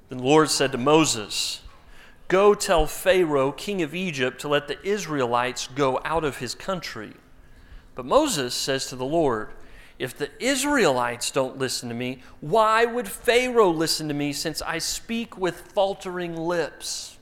Then 0.09 0.17
the 0.17 0.23
Lord 0.23 0.49
said 0.49 0.71
to 0.71 0.79
Moses, 0.79 1.62
Go 2.27 2.53
tell 2.53 2.87
Pharaoh, 2.87 3.51
king 3.51 3.81
of 3.81 3.93
Egypt, 3.93 4.39
to 4.41 4.47
let 4.47 4.67
the 4.67 4.81
Israelites 4.85 5.67
go 5.67 5.99
out 6.03 6.23
of 6.23 6.37
his 6.37 6.55
country. 6.55 7.13
But 7.95 8.05
Moses 8.05 8.53
says 8.55 8.87
to 8.87 8.95
the 8.95 9.05
Lord, 9.05 9.49
If 9.99 10.17
the 10.17 10.29
Israelites 10.43 11.31
don't 11.31 11.57
listen 11.57 11.89
to 11.89 11.95
me, 11.95 12.23
why 12.41 12.85
would 12.85 13.07
Pharaoh 13.07 13.69
listen 13.69 14.07
to 14.07 14.13
me 14.13 14.33
since 14.33 14.61
I 14.61 14.79
speak 14.79 15.37
with 15.37 15.71
faltering 15.73 16.35
lips? 16.35 17.17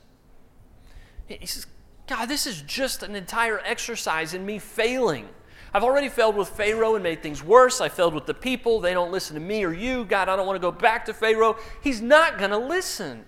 He 1.26 1.46
says, 1.46 1.66
God, 2.06 2.26
this 2.26 2.46
is 2.46 2.62
just 2.62 3.02
an 3.02 3.14
entire 3.14 3.60
exercise 3.64 4.34
in 4.34 4.44
me 4.44 4.58
failing. 4.58 5.28
I've 5.74 5.84
already 5.84 6.10
failed 6.10 6.36
with 6.36 6.48
Pharaoh 6.48 6.94
and 6.94 7.02
made 7.02 7.22
things 7.22 7.42
worse. 7.42 7.80
I 7.80 7.88
failed 7.88 8.14
with 8.14 8.26
the 8.26 8.34
people. 8.34 8.80
They 8.80 8.92
don't 8.92 9.10
listen 9.10 9.34
to 9.34 9.40
me 9.40 9.64
or 9.64 9.72
you. 9.72 10.04
God, 10.04 10.28
I 10.28 10.36
don't 10.36 10.46
want 10.46 10.56
to 10.56 10.60
go 10.60 10.72
back 10.72 11.06
to 11.06 11.14
Pharaoh. 11.14 11.56
He's 11.82 12.02
not 12.02 12.38
going 12.38 12.50
to 12.50 12.58
listen. 12.58 13.24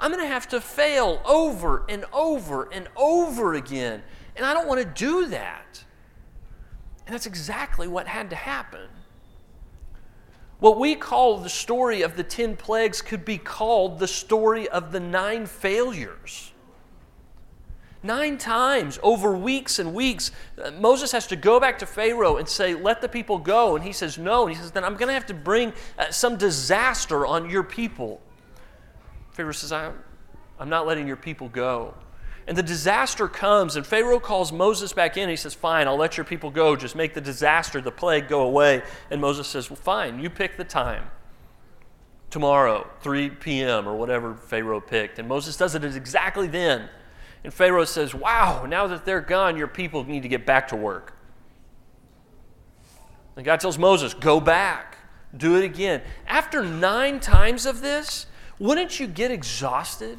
I'm 0.00 0.10
going 0.10 0.24
to 0.24 0.28
have 0.28 0.48
to 0.48 0.60
fail 0.60 1.20
over 1.26 1.84
and 1.88 2.06
over 2.12 2.68
and 2.72 2.88
over 2.96 3.54
again. 3.54 4.02
And 4.34 4.46
I 4.46 4.54
don't 4.54 4.66
want 4.66 4.80
to 4.80 4.86
do 4.86 5.26
that. 5.26 5.84
And 7.06 7.14
that's 7.14 7.26
exactly 7.26 7.86
what 7.86 8.06
had 8.06 8.30
to 8.30 8.36
happen. 8.36 8.88
What 10.58 10.78
we 10.78 10.94
call 10.94 11.38
the 11.38 11.48
story 11.48 12.02
of 12.02 12.16
the 12.16 12.22
10 12.22 12.56
plagues 12.56 13.02
could 13.02 13.24
be 13.24 13.36
called 13.36 13.98
the 13.98 14.08
story 14.08 14.68
of 14.68 14.92
the 14.92 15.00
nine 15.00 15.46
failures. 15.46 16.52
Nine 18.02 18.38
times 18.38 18.98
over 19.02 19.36
weeks 19.36 19.78
and 19.78 19.92
weeks, 19.92 20.32
uh, 20.62 20.70
Moses 20.70 21.12
has 21.12 21.26
to 21.26 21.36
go 21.36 21.60
back 21.60 21.78
to 21.80 21.86
Pharaoh 21.86 22.38
and 22.38 22.48
say, 22.48 22.74
Let 22.74 23.02
the 23.02 23.08
people 23.08 23.38
go. 23.38 23.76
And 23.76 23.84
he 23.84 23.92
says, 23.92 24.16
No. 24.16 24.46
And 24.46 24.56
he 24.56 24.60
says, 24.60 24.70
Then 24.70 24.84
I'm 24.84 24.94
going 24.94 25.08
to 25.08 25.14
have 25.14 25.26
to 25.26 25.34
bring 25.34 25.74
uh, 25.98 26.10
some 26.10 26.36
disaster 26.36 27.26
on 27.26 27.50
your 27.50 27.62
people. 27.62 28.22
Pharaoh 29.32 29.52
says, 29.52 29.72
I'm 29.72 30.68
not 30.68 30.86
letting 30.86 31.06
your 31.06 31.16
people 31.16 31.48
go. 31.48 31.94
And 32.46 32.56
the 32.56 32.62
disaster 32.62 33.28
comes, 33.28 33.76
and 33.76 33.86
Pharaoh 33.86 34.18
calls 34.18 34.50
Moses 34.50 34.92
back 34.92 35.16
in. 35.16 35.28
He 35.28 35.36
says, 35.36 35.54
Fine, 35.54 35.86
I'll 35.86 35.96
let 35.96 36.16
your 36.16 36.24
people 36.24 36.50
go. 36.50 36.74
Just 36.74 36.96
make 36.96 37.14
the 37.14 37.20
disaster, 37.20 37.80
the 37.80 37.92
plague, 37.92 38.28
go 38.28 38.42
away. 38.42 38.82
And 39.10 39.20
Moses 39.20 39.46
says, 39.46 39.70
Well, 39.70 39.76
fine, 39.76 40.18
you 40.18 40.30
pick 40.30 40.56
the 40.56 40.64
time. 40.64 41.04
Tomorrow, 42.30 42.88
3 43.02 43.30
p.m., 43.30 43.88
or 43.88 43.96
whatever 43.96 44.34
Pharaoh 44.34 44.80
picked. 44.80 45.18
And 45.18 45.28
Moses 45.28 45.56
does 45.56 45.74
it 45.74 45.84
exactly 45.84 46.46
then. 46.46 46.88
And 47.44 47.52
Pharaoh 47.54 47.84
says, 47.84 48.14
Wow, 48.14 48.66
now 48.66 48.86
that 48.86 49.04
they're 49.04 49.20
gone, 49.20 49.56
your 49.56 49.68
people 49.68 50.04
need 50.04 50.22
to 50.22 50.28
get 50.28 50.44
back 50.44 50.68
to 50.68 50.76
work. 50.76 51.16
And 53.36 53.44
God 53.44 53.60
tells 53.60 53.78
Moses, 53.78 54.12
Go 54.12 54.40
back, 54.40 54.98
do 55.36 55.56
it 55.56 55.64
again. 55.64 56.02
After 56.26 56.64
nine 56.64 57.20
times 57.20 57.64
of 57.64 57.80
this, 57.80 58.26
wouldn't 58.60 59.00
you 59.00 59.08
get 59.08 59.32
exhausted? 59.32 60.18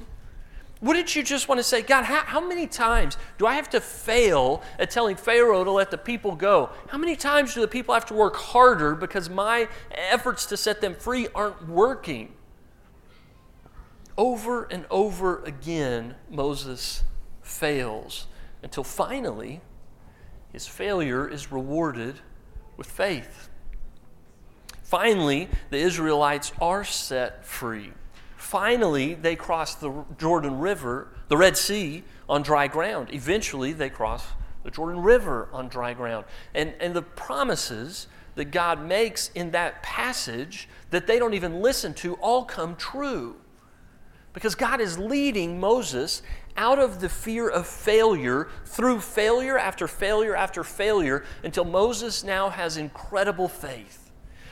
Wouldn't 0.82 1.16
you 1.16 1.22
just 1.22 1.48
want 1.48 1.60
to 1.60 1.64
say, 1.64 1.84
God, 1.84 2.06
how, 2.06 2.22
how, 2.22 2.42
many 2.42 2.66
times 2.66 3.16
do 3.38 3.46
I 3.46 3.54
have 3.54 3.70
to 3.70 3.80
fail 3.80 4.64
at 4.80 4.90
telling 4.90 5.16
Pharaoh 5.16 5.64
to 5.64 5.70
let 5.70 5.92
the 5.92 5.98
people 5.98 6.36
go? 6.36 6.72
How 6.88 6.98
many 6.98 7.16
times 7.16 7.54
do 7.54 7.62
the 7.62 7.68
people 7.68 7.94
have 7.94 8.08
to 8.08 8.16
work 8.16 8.36
harder 8.36 8.96
because 8.96 9.30
my 9.30 9.70
efforts 9.92 10.48
to 10.48 10.58
set 10.58 10.82
them 10.82 10.96
free 10.96 11.28
aren't 11.36 11.70
working? 11.70 12.34
Over 14.18 14.64
and 14.66 14.86
over 14.90 15.44
again, 15.44 16.16
Moses 16.32 17.04
fails 17.44 18.26
until 18.64 18.84
finally 18.84 19.62
his 20.52 20.66
failure 20.66 21.30
is 21.30 21.52
rewarded 21.52 22.16
with 22.76 22.90
faith. 22.90 23.50
Finally, 24.82 25.48
the 25.70 25.78
Israelites 25.78 26.52
are 26.60 26.84
set 26.84 27.46
free. 27.46 27.94
Finally, 28.42 29.14
they 29.14 29.36
cross 29.36 29.76
the 29.76 30.04
Jordan 30.18 30.58
River, 30.58 31.08
the 31.28 31.38
Red 31.38 31.56
Sea, 31.56 32.04
on 32.28 32.42
dry 32.42 32.68
ground. 32.68 33.10
Eventually, 33.14 33.72
they 33.72 33.90
cross 33.90 34.26
the 34.64 34.72
Jordan 34.72 35.04
River 35.04 35.48
on 35.54 35.68
dry 35.68 35.94
ground. 35.94 36.26
And, 36.56 36.74
and 36.80 36.96
the 36.96 37.04
promises 37.04 38.08
that 38.34 38.46
God 38.46 38.84
makes 38.84 39.30
in 39.36 39.52
that 39.52 39.84
passage 39.84 40.68
that 40.90 41.06
they 41.06 41.20
don't 41.20 41.36
even 41.36 41.62
listen 41.62 41.94
to 41.94 42.16
all 42.16 42.44
come 42.44 42.76
true. 42.76 43.36
Because 44.34 44.56
God 44.56 44.82
is 44.82 44.98
leading 44.98 45.60
Moses 45.60 46.24
out 46.58 46.80
of 46.80 47.00
the 47.00 47.10
fear 47.10 47.48
of 47.48 47.68
failure 47.68 48.50
through 48.66 49.02
failure 49.02 49.58
after 49.58 49.88
failure 49.88 50.36
after 50.36 50.64
failure 50.64 51.24
until 51.44 51.64
Moses 51.64 52.24
now 52.24 52.50
has 52.50 52.76
incredible 52.76 53.48
faith. 53.48 54.01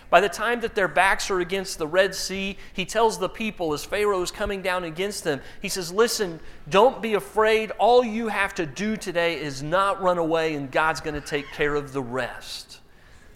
By 0.10 0.22
the 0.22 0.30
time 0.30 0.62
that 0.62 0.74
their 0.74 0.88
backs 0.88 1.30
are 1.30 1.40
against 1.40 1.78
the 1.78 1.86
Red 1.86 2.16
Sea, 2.16 2.58
he 2.74 2.86
tells 2.86 3.20
the 3.20 3.30
people 3.30 3.74
as 3.74 3.86
Pharaoh 3.86 4.22
is 4.22 4.32
coming 4.32 4.62
down 4.62 4.84
against 4.84 5.24
them, 5.24 5.42
he 5.62 5.70
says, 5.70 5.92
Listen, 5.92 6.40
don't 6.68 7.02
be 7.02 7.14
afraid. 7.14 7.72
All 7.78 8.04
you 8.04 8.30
have 8.30 8.56
to 8.56 8.66
do 8.66 8.98
today 8.98 9.40
is 9.40 9.62
not 9.62 10.02
run 10.02 10.18
away, 10.18 10.56
and 10.56 10.72
God's 10.72 11.00
going 11.00 11.20
to 11.20 11.22
take 11.22 11.46
care 11.52 11.76
of 11.76 11.94
the 11.94 12.02
rest. 12.02 12.80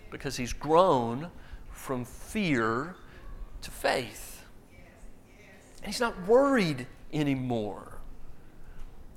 Because 0.09 0.37
he's 0.37 0.53
grown 0.53 1.29
from 1.69 2.05
fear 2.05 2.95
to 3.61 3.71
faith. 3.71 4.43
And 5.77 5.91
he's 5.91 5.99
not 5.99 6.27
worried 6.27 6.87
anymore. 7.11 7.99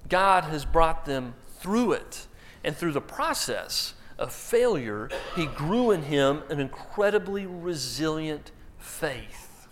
God 0.08 0.44
has 0.44 0.64
brought 0.64 1.06
them 1.06 1.34
through 1.58 1.92
it. 1.92 2.26
And 2.64 2.76
through 2.76 2.92
the 2.92 3.00
process 3.00 3.95
of 4.19 4.33
failure, 4.33 5.09
he 5.35 5.47
grew 5.47 5.91
in 5.91 6.02
him 6.02 6.43
an 6.49 6.61
incredibly 6.61 7.47
resilient 7.47 8.52
faith. 8.79 9.69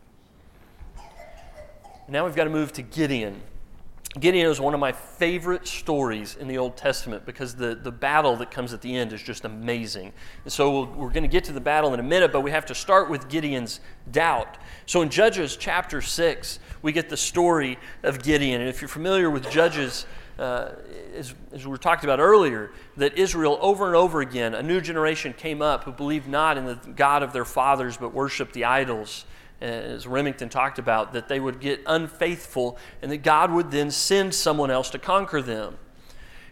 Now 2.08 2.26
we've 2.26 2.36
got 2.36 2.44
to 2.44 2.50
move 2.50 2.72
to 2.74 2.82
Gideon. 2.82 3.40
Gideon 4.20 4.48
is 4.48 4.60
one 4.60 4.74
of 4.74 4.80
my 4.80 4.92
favorite 4.92 5.66
stories 5.66 6.36
in 6.36 6.46
the 6.46 6.56
Old 6.56 6.76
Testament 6.76 7.26
because 7.26 7.56
the, 7.56 7.74
the 7.74 7.90
battle 7.90 8.36
that 8.36 8.50
comes 8.50 8.72
at 8.72 8.80
the 8.80 8.94
end 8.94 9.12
is 9.12 9.20
just 9.20 9.44
amazing. 9.44 10.12
And 10.44 10.52
so 10.52 10.84
we 10.84 10.98
we 10.98 11.06
are 11.06 11.10
going 11.10 11.24
to 11.24 11.28
get 11.28 11.42
to 11.44 11.52
the 11.52 11.60
battle 11.60 11.92
in 11.94 12.00
a 12.00 12.04
minute, 12.04 12.30
but 12.30 12.42
we 12.42 12.52
have 12.52 12.66
to 12.66 12.76
start 12.76 13.10
with 13.10 13.28
Gideon's 13.28 13.80
doubt. 14.12 14.56
So 14.86 15.02
in 15.02 15.08
Judges 15.08 15.56
chapter 15.56 16.00
6, 16.00 16.60
we 16.82 16.92
get 16.92 17.08
the 17.08 17.16
story 17.16 17.76
of 18.04 18.22
Gideon. 18.22 18.60
And 18.60 18.70
if 18.70 18.80
you're 18.80 18.88
familiar 18.88 19.30
with 19.30 19.50
Judges, 19.50 20.06
uh, 20.38 20.72
as, 21.14 21.34
as 21.52 21.66
we 21.66 21.76
talked 21.78 22.04
about 22.04 22.18
earlier, 22.18 22.72
that 22.96 23.16
Israel 23.16 23.58
over 23.60 23.86
and 23.86 23.96
over 23.96 24.20
again, 24.20 24.54
a 24.54 24.62
new 24.62 24.80
generation 24.80 25.32
came 25.32 25.62
up 25.62 25.84
who 25.84 25.92
believed 25.92 26.28
not 26.28 26.58
in 26.58 26.64
the 26.64 26.74
God 26.96 27.22
of 27.22 27.32
their 27.32 27.44
fathers 27.44 27.96
but 27.96 28.12
worshiped 28.12 28.52
the 28.54 28.64
idols. 28.64 29.24
As 29.60 30.06
Remington 30.06 30.48
talked 30.48 30.78
about, 30.78 31.12
that 31.12 31.28
they 31.28 31.40
would 31.40 31.60
get 31.60 31.80
unfaithful 31.86 32.76
and 33.00 33.10
that 33.10 33.18
God 33.18 33.50
would 33.52 33.70
then 33.70 33.90
send 33.90 34.34
someone 34.34 34.70
else 34.70 34.90
to 34.90 34.98
conquer 34.98 35.40
them. 35.40 35.78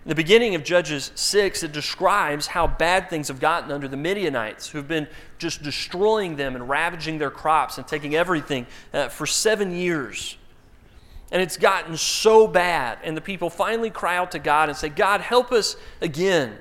In 0.05 0.09
the 0.09 0.15
beginning 0.17 0.57
of 0.57 0.65
Judges 0.65 1.13
6, 1.15 1.63
it 1.63 1.71
describes 1.71 2.49
how 2.49 2.67
bad 2.67 3.09
things 3.09 3.29
have 3.29 3.39
gotten 3.39 3.71
under 3.71 3.87
the 3.87 3.97
Midianites, 3.97 4.69
who've 4.69 4.87
been 4.87 5.07
just 5.39 5.63
destroying 5.63 6.35
them 6.35 6.57
and 6.57 6.69
ravaging 6.69 7.19
their 7.19 7.31
crops 7.31 7.79
and 7.79 7.87
taking 7.87 8.17
everything 8.17 8.67
uh, 8.93 9.09
for 9.09 9.27
seven 9.27 9.73
years. 9.73 10.37
And 11.33 11.41
it's 11.41 11.57
gotten 11.57 11.97
so 11.97 12.47
bad. 12.47 12.99
And 13.03 13.17
the 13.17 13.23
people 13.23 13.51
finally 13.51 13.91
cry 13.91 14.17
out 14.17 14.31
to 14.33 14.39
God 14.39 14.69
and 14.69 14.79
say, 14.79 14.91
God, 14.91 15.23
help 15.23 15.51
us 15.51 15.77
again. 16.01 16.59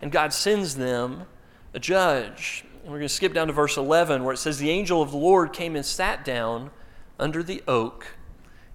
And 0.00 0.10
God 0.10 0.32
sends 0.32 0.74
them 0.74 1.26
a 1.74 1.78
judge. 1.78 2.64
And 2.82 2.90
we're 2.90 2.98
going 2.98 3.08
to 3.08 3.14
skip 3.14 3.34
down 3.34 3.46
to 3.48 3.52
verse 3.52 3.76
11 3.76 4.24
where 4.24 4.32
it 4.32 4.38
says, 4.38 4.58
The 4.58 4.70
angel 4.70 5.02
of 5.02 5.10
the 5.10 5.18
Lord 5.18 5.52
came 5.52 5.76
and 5.76 5.84
sat 5.84 6.24
down 6.24 6.70
under 7.18 7.42
the 7.42 7.62
oak 7.68 8.16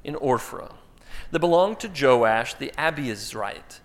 in 0.03 0.15
Ophrah 0.15 0.75
that 1.31 1.39
belonged 1.39 1.79
to 1.79 1.89
Joash 1.89 2.53
the 2.53 2.71
Abiezrite, 2.77 3.79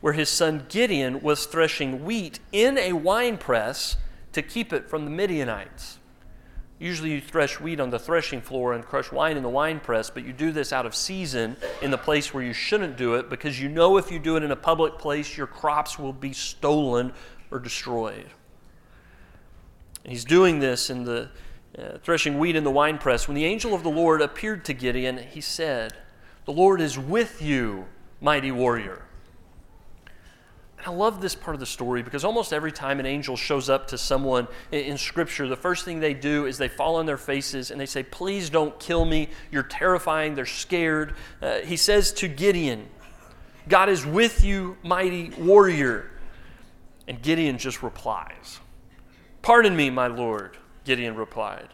where 0.00 0.12
his 0.12 0.28
son 0.28 0.66
Gideon 0.68 1.20
was 1.20 1.46
threshing 1.46 2.04
wheat 2.04 2.38
in 2.52 2.78
a 2.78 2.92
winepress 2.92 3.96
to 4.32 4.42
keep 4.42 4.72
it 4.72 4.88
from 4.88 5.04
the 5.04 5.10
Midianites. 5.10 5.98
Usually 6.78 7.12
you 7.12 7.20
thresh 7.22 7.58
wheat 7.58 7.80
on 7.80 7.88
the 7.88 7.98
threshing 7.98 8.42
floor 8.42 8.74
and 8.74 8.84
crush 8.84 9.10
wine 9.10 9.38
in 9.38 9.42
the 9.42 9.48
wine 9.48 9.80
press, 9.80 10.10
but 10.10 10.24
you 10.26 10.32
do 10.34 10.52
this 10.52 10.72
out 10.72 10.84
of 10.84 10.94
season 10.94 11.56
in 11.80 11.90
the 11.90 11.98
place 11.98 12.34
where 12.34 12.42
you 12.42 12.52
shouldn't 12.52 12.98
do 12.98 13.14
it 13.14 13.30
because 13.30 13.60
you 13.60 13.68
know 13.68 13.96
if 13.96 14.12
you 14.12 14.18
do 14.18 14.36
it 14.36 14.42
in 14.42 14.50
a 14.50 14.56
public 14.56 14.98
place, 14.98 15.38
your 15.38 15.46
crops 15.46 15.98
will 15.98 16.12
be 16.12 16.34
stolen 16.34 17.14
or 17.50 17.58
destroyed. 17.58 18.26
He's 20.04 20.24
doing 20.24 20.58
this 20.58 20.90
in 20.90 21.04
the 21.04 21.30
uh, 21.78 21.98
threshing 21.98 22.38
wheat 22.38 22.56
in 22.56 22.64
the 22.64 22.70
wine 22.70 22.98
press. 22.98 23.26
When 23.26 23.34
the 23.34 23.46
angel 23.46 23.74
of 23.74 23.82
the 23.82 23.88
Lord 23.88 24.20
appeared 24.20 24.64
to 24.66 24.74
Gideon, 24.74 25.18
he 25.18 25.40
said, 25.40 25.94
The 26.44 26.52
Lord 26.52 26.82
is 26.82 26.98
with 26.98 27.40
you, 27.40 27.86
mighty 28.20 28.50
warrior. 28.50 29.05
I 30.86 30.90
love 30.90 31.20
this 31.20 31.34
part 31.34 31.54
of 31.54 31.58
the 31.60 31.66
story 31.66 32.04
because 32.04 32.24
almost 32.24 32.52
every 32.52 32.70
time 32.70 33.00
an 33.00 33.06
angel 33.06 33.36
shows 33.36 33.68
up 33.68 33.88
to 33.88 33.98
someone 33.98 34.46
in, 34.70 34.96
Scripture, 34.96 35.48
the 35.48 35.56
first 35.56 35.84
thing 35.84 35.98
they 35.98 36.14
do 36.14 36.46
is 36.46 36.58
they 36.58 36.68
fall 36.68 36.94
on 36.96 37.06
their 37.06 37.16
faces 37.16 37.72
and 37.72 37.80
they 37.80 37.86
say, 37.86 38.04
Please 38.04 38.50
don't 38.50 38.78
kill 38.78 39.04
me. 39.04 39.28
You're 39.50 39.64
terrifying. 39.64 40.36
They're 40.36 40.46
scared. 40.46 41.16
Uh, 41.42 41.56
he 41.58 41.76
says 41.76 42.12
to 42.12 42.28
Gideon, 42.28 42.86
God 43.68 43.88
is 43.88 44.06
with 44.06 44.44
you, 44.44 44.76
mighty 44.84 45.30
warrior. 45.30 46.08
And 47.08 47.20
Gideon 47.20 47.58
just 47.58 47.82
replies, 47.82 48.60
Pardon 49.42 49.74
me, 49.74 49.90
my 49.90 50.06
Lord, 50.06 50.56
Gideon 50.84 51.16
replied. 51.16 51.68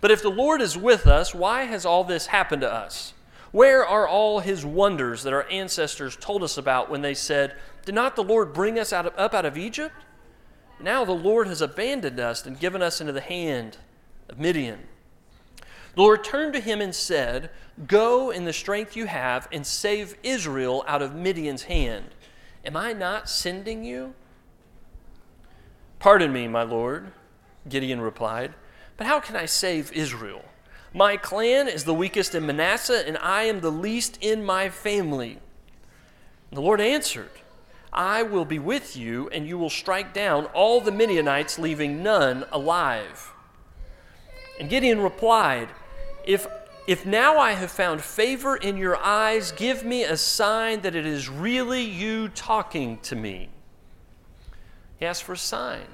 But 0.00 0.10
if 0.10 0.22
the 0.22 0.30
Lord 0.30 0.62
is 0.62 0.74
with 0.74 1.06
us, 1.06 1.34
why 1.34 1.64
has 1.64 1.84
all 1.84 2.02
this 2.02 2.26
happened 2.26 2.62
to 2.62 2.72
us? 2.72 3.12
Where 3.52 3.86
are 3.86 4.08
all 4.08 4.40
his 4.40 4.64
wonders 4.64 5.22
that 5.22 5.32
our 5.32 5.48
ancestors 5.48 6.16
told 6.16 6.42
us 6.42 6.58
about 6.58 6.90
when 6.90 7.02
they 7.02 7.14
said, 7.14 7.54
Did 7.84 7.94
not 7.94 8.16
the 8.16 8.24
Lord 8.24 8.52
bring 8.52 8.78
us 8.78 8.92
out 8.92 9.06
of, 9.06 9.12
up 9.16 9.34
out 9.34 9.44
of 9.44 9.58
Egypt? 9.58 9.94
Now 10.80 11.04
the 11.04 11.12
Lord 11.12 11.46
has 11.46 11.60
abandoned 11.60 12.18
us 12.18 12.44
and 12.46 12.58
given 12.58 12.82
us 12.82 13.00
into 13.00 13.12
the 13.12 13.20
hand 13.20 13.78
of 14.28 14.38
Midian. 14.38 14.80
The 15.94 16.02
Lord 16.02 16.24
turned 16.24 16.54
to 16.54 16.60
him 16.60 16.80
and 16.80 16.94
said, 16.94 17.50
Go 17.86 18.30
in 18.30 18.44
the 18.44 18.52
strength 18.52 18.96
you 18.96 19.06
have 19.06 19.48
and 19.52 19.66
save 19.66 20.16
Israel 20.22 20.84
out 20.88 21.02
of 21.02 21.14
Midian's 21.14 21.64
hand. 21.64 22.06
Am 22.64 22.76
I 22.76 22.92
not 22.92 23.28
sending 23.28 23.84
you? 23.84 24.14
Pardon 25.98 26.32
me, 26.32 26.48
my 26.48 26.62
Lord, 26.62 27.12
Gideon 27.68 28.00
replied, 28.00 28.54
but 28.96 29.06
how 29.06 29.20
can 29.20 29.36
I 29.36 29.46
save 29.46 29.92
Israel? 29.92 30.44
My 30.92 31.16
clan 31.16 31.66
is 31.66 31.84
the 31.84 31.94
weakest 31.94 32.34
in 32.34 32.46
Manasseh, 32.46 33.06
and 33.06 33.18
I 33.18 33.44
am 33.44 33.60
the 33.60 33.72
least 33.72 34.18
in 34.20 34.44
my 34.44 34.68
family. 34.68 35.38
And 36.50 36.56
the 36.56 36.60
Lord 36.60 36.80
answered, 36.80 37.30
I 37.94 38.22
will 38.22 38.44
be 38.44 38.58
with 38.58 38.96
you, 38.96 39.28
and 39.28 39.46
you 39.46 39.56
will 39.56 39.70
strike 39.70 40.12
down 40.12 40.46
all 40.46 40.80
the 40.80 40.90
Midianites, 40.90 41.58
leaving 41.58 42.02
none 42.02 42.44
alive. 42.50 43.32
And 44.58 44.68
Gideon 44.68 45.00
replied, 45.00 45.68
If 46.24 46.46
if 46.86 47.06
now 47.06 47.38
I 47.38 47.52
have 47.52 47.70
found 47.70 48.02
favor 48.02 48.56
in 48.56 48.76
your 48.76 48.96
eyes, 48.98 49.52
give 49.52 49.84
me 49.84 50.04
a 50.04 50.18
sign 50.18 50.82
that 50.82 50.94
it 50.94 51.06
is 51.06 51.30
really 51.30 51.82
you 51.82 52.28
talking 52.28 52.98
to 52.98 53.16
me. 53.16 53.48
He 54.98 55.06
asked 55.06 55.22
for 55.22 55.32
a 55.32 55.38
sign. 55.38 55.86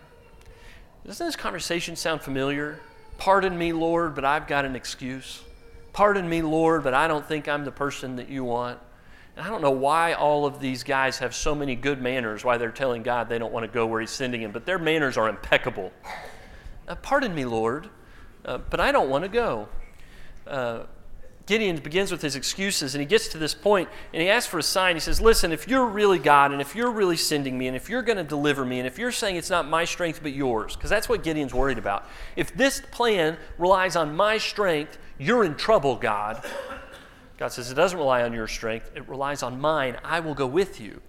Doesn't 1.07 1.25
this 1.25 1.37
conversation 1.37 1.95
sound 1.95 2.23
familiar? 2.23 2.81
Pardon 3.19 3.57
me, 3.57 3.73
Lord, 3.73 4.17
but 4.17 4.25
I've 4.25 4.49
got 4.49 4.65
an 4.65 4.75
excuse. 4.75 5.43
Pardon 5.93 6.29
me, 6.29 6.43
Lord, 6.43 6.83
but 6.83 6.93
I 6.93 7.07
don't 7.07 7.27
think 7.27 7.47
I'm 7.47 7.65
the 7.65 7.71
person 7.71 8.17
that 8.17 8.29
you 8.29 8.43
want. 8.43 8.81
I 9.41 9.49
don't 9.49 9.63
know 9.63 9.71
why 9.71 10.13
all 10.13 10.47
of 10.47 10.61
these 10.61 10.83
guys 10.83 11.19
have 11.19 11.35
so 11.35 11.55
many 11.55 11.75
good 11.75 12.01
manners, 12.01 12.45
why 12.45 12.59
they're 12.59 12.71
telling 12.71 13.03
God 13.03 13.29
they 13.29 13.39
don't 13.39 13.53
want 13.53 13.65
to 13.65 13.73
go 13.73 13.87
where 13.87 14.01
He's 14.01 14.11
sending 14.11 14.43
them, 14.43 14.53
but 14.53 14.67
their 14.67 14.79
manners 14.79 15.17
are 15.17 15.29
impeccable. 15.29 15.93
Uh, 16.87 16.95
pardon 16.97 17.35
me, 17.35 17.45
Lord, 17.45 17.89
uh, 18.45 18.59
but 18.59 18.81
I 18.81 18.93
don't 18.93 19.09
want 19.09 19.25
to 19.25 19.29
go. 19.29 19.69
Uh, 20.47 20.85
Gideon 21.51 21.79
begins 21.79 22.13
with 22.13 22.23
his 22.23 22.37
excuses 22.37 22.95
and 22.95 23.01
he 23.01 23.07
gets 23.07 23.27
to 23.29 23.39
this 23.39 23.55
point 23.55 23.89
and 24.13 24.23
he 24.23 24.29
asks 24.29 24.49
for 24.49 24.59
a 24.59 24.63
sign. 24.63 24.95
He 24.95 25.01
says, 25.01 25.21
Listen, 25.21 25.51
if 25.51 25.67
you're 25.67 25.87
really 25.87 26.21
God 26.21 26.53
and 26.53 26.61
if 26.61 26.77
you're 26.77 26.93
really 26.93 27.17
sending 27.17 27.59
me 27.59 27.67
and 27.67 27.77
if 27.77 27.89
you're 27.89 28.03
going 28.03 28.19
to 28.19 28.25
deliver 28.25 28.65
me 28.65 28.79
and 28.79 28.87
if 28.87 28.99
you're 28.99 29.11
saying 29.11 29.35
it's 29.35 29.51
not 29.51 29.67
my 29.69 29.85
strength 29.85 30.21
but 30.23 30.33
yours, 30.33 30.77
because 30.77 30.91
that's 30.91 31.09
what 31.09 31.25
Gideon's 31.25 31.53
worried 31.53 31.79
about. 31.79 32.07
If 32.37 32.55
this 32.55 32.81
plan 32.93 33.37
relies 33.59 33.97
on 33.97 34.15
my 34.15 34.39
strength, 34.39 34.97
you're 35.19 35.43
in 35.43 35.57
trouble, 35.57 35.97
God. 35.97 36.45
God 37.41 37.51
says, 37.51 37.73
It 37.73 37.75
doesn't 37.75 37.99
rely 37.99 38.23
on 38.23 38.35
your 38.35 38.47
strength, 38.47 38.93
it 38.95 39.09
relies 39.09 39.43
on 39.43 39.61
mine. 39.61 39.97
I 40.05 40.21
will 40.21 40.35
go 40.35 40.47
with 40.47 40.81
you. 40.81 41.01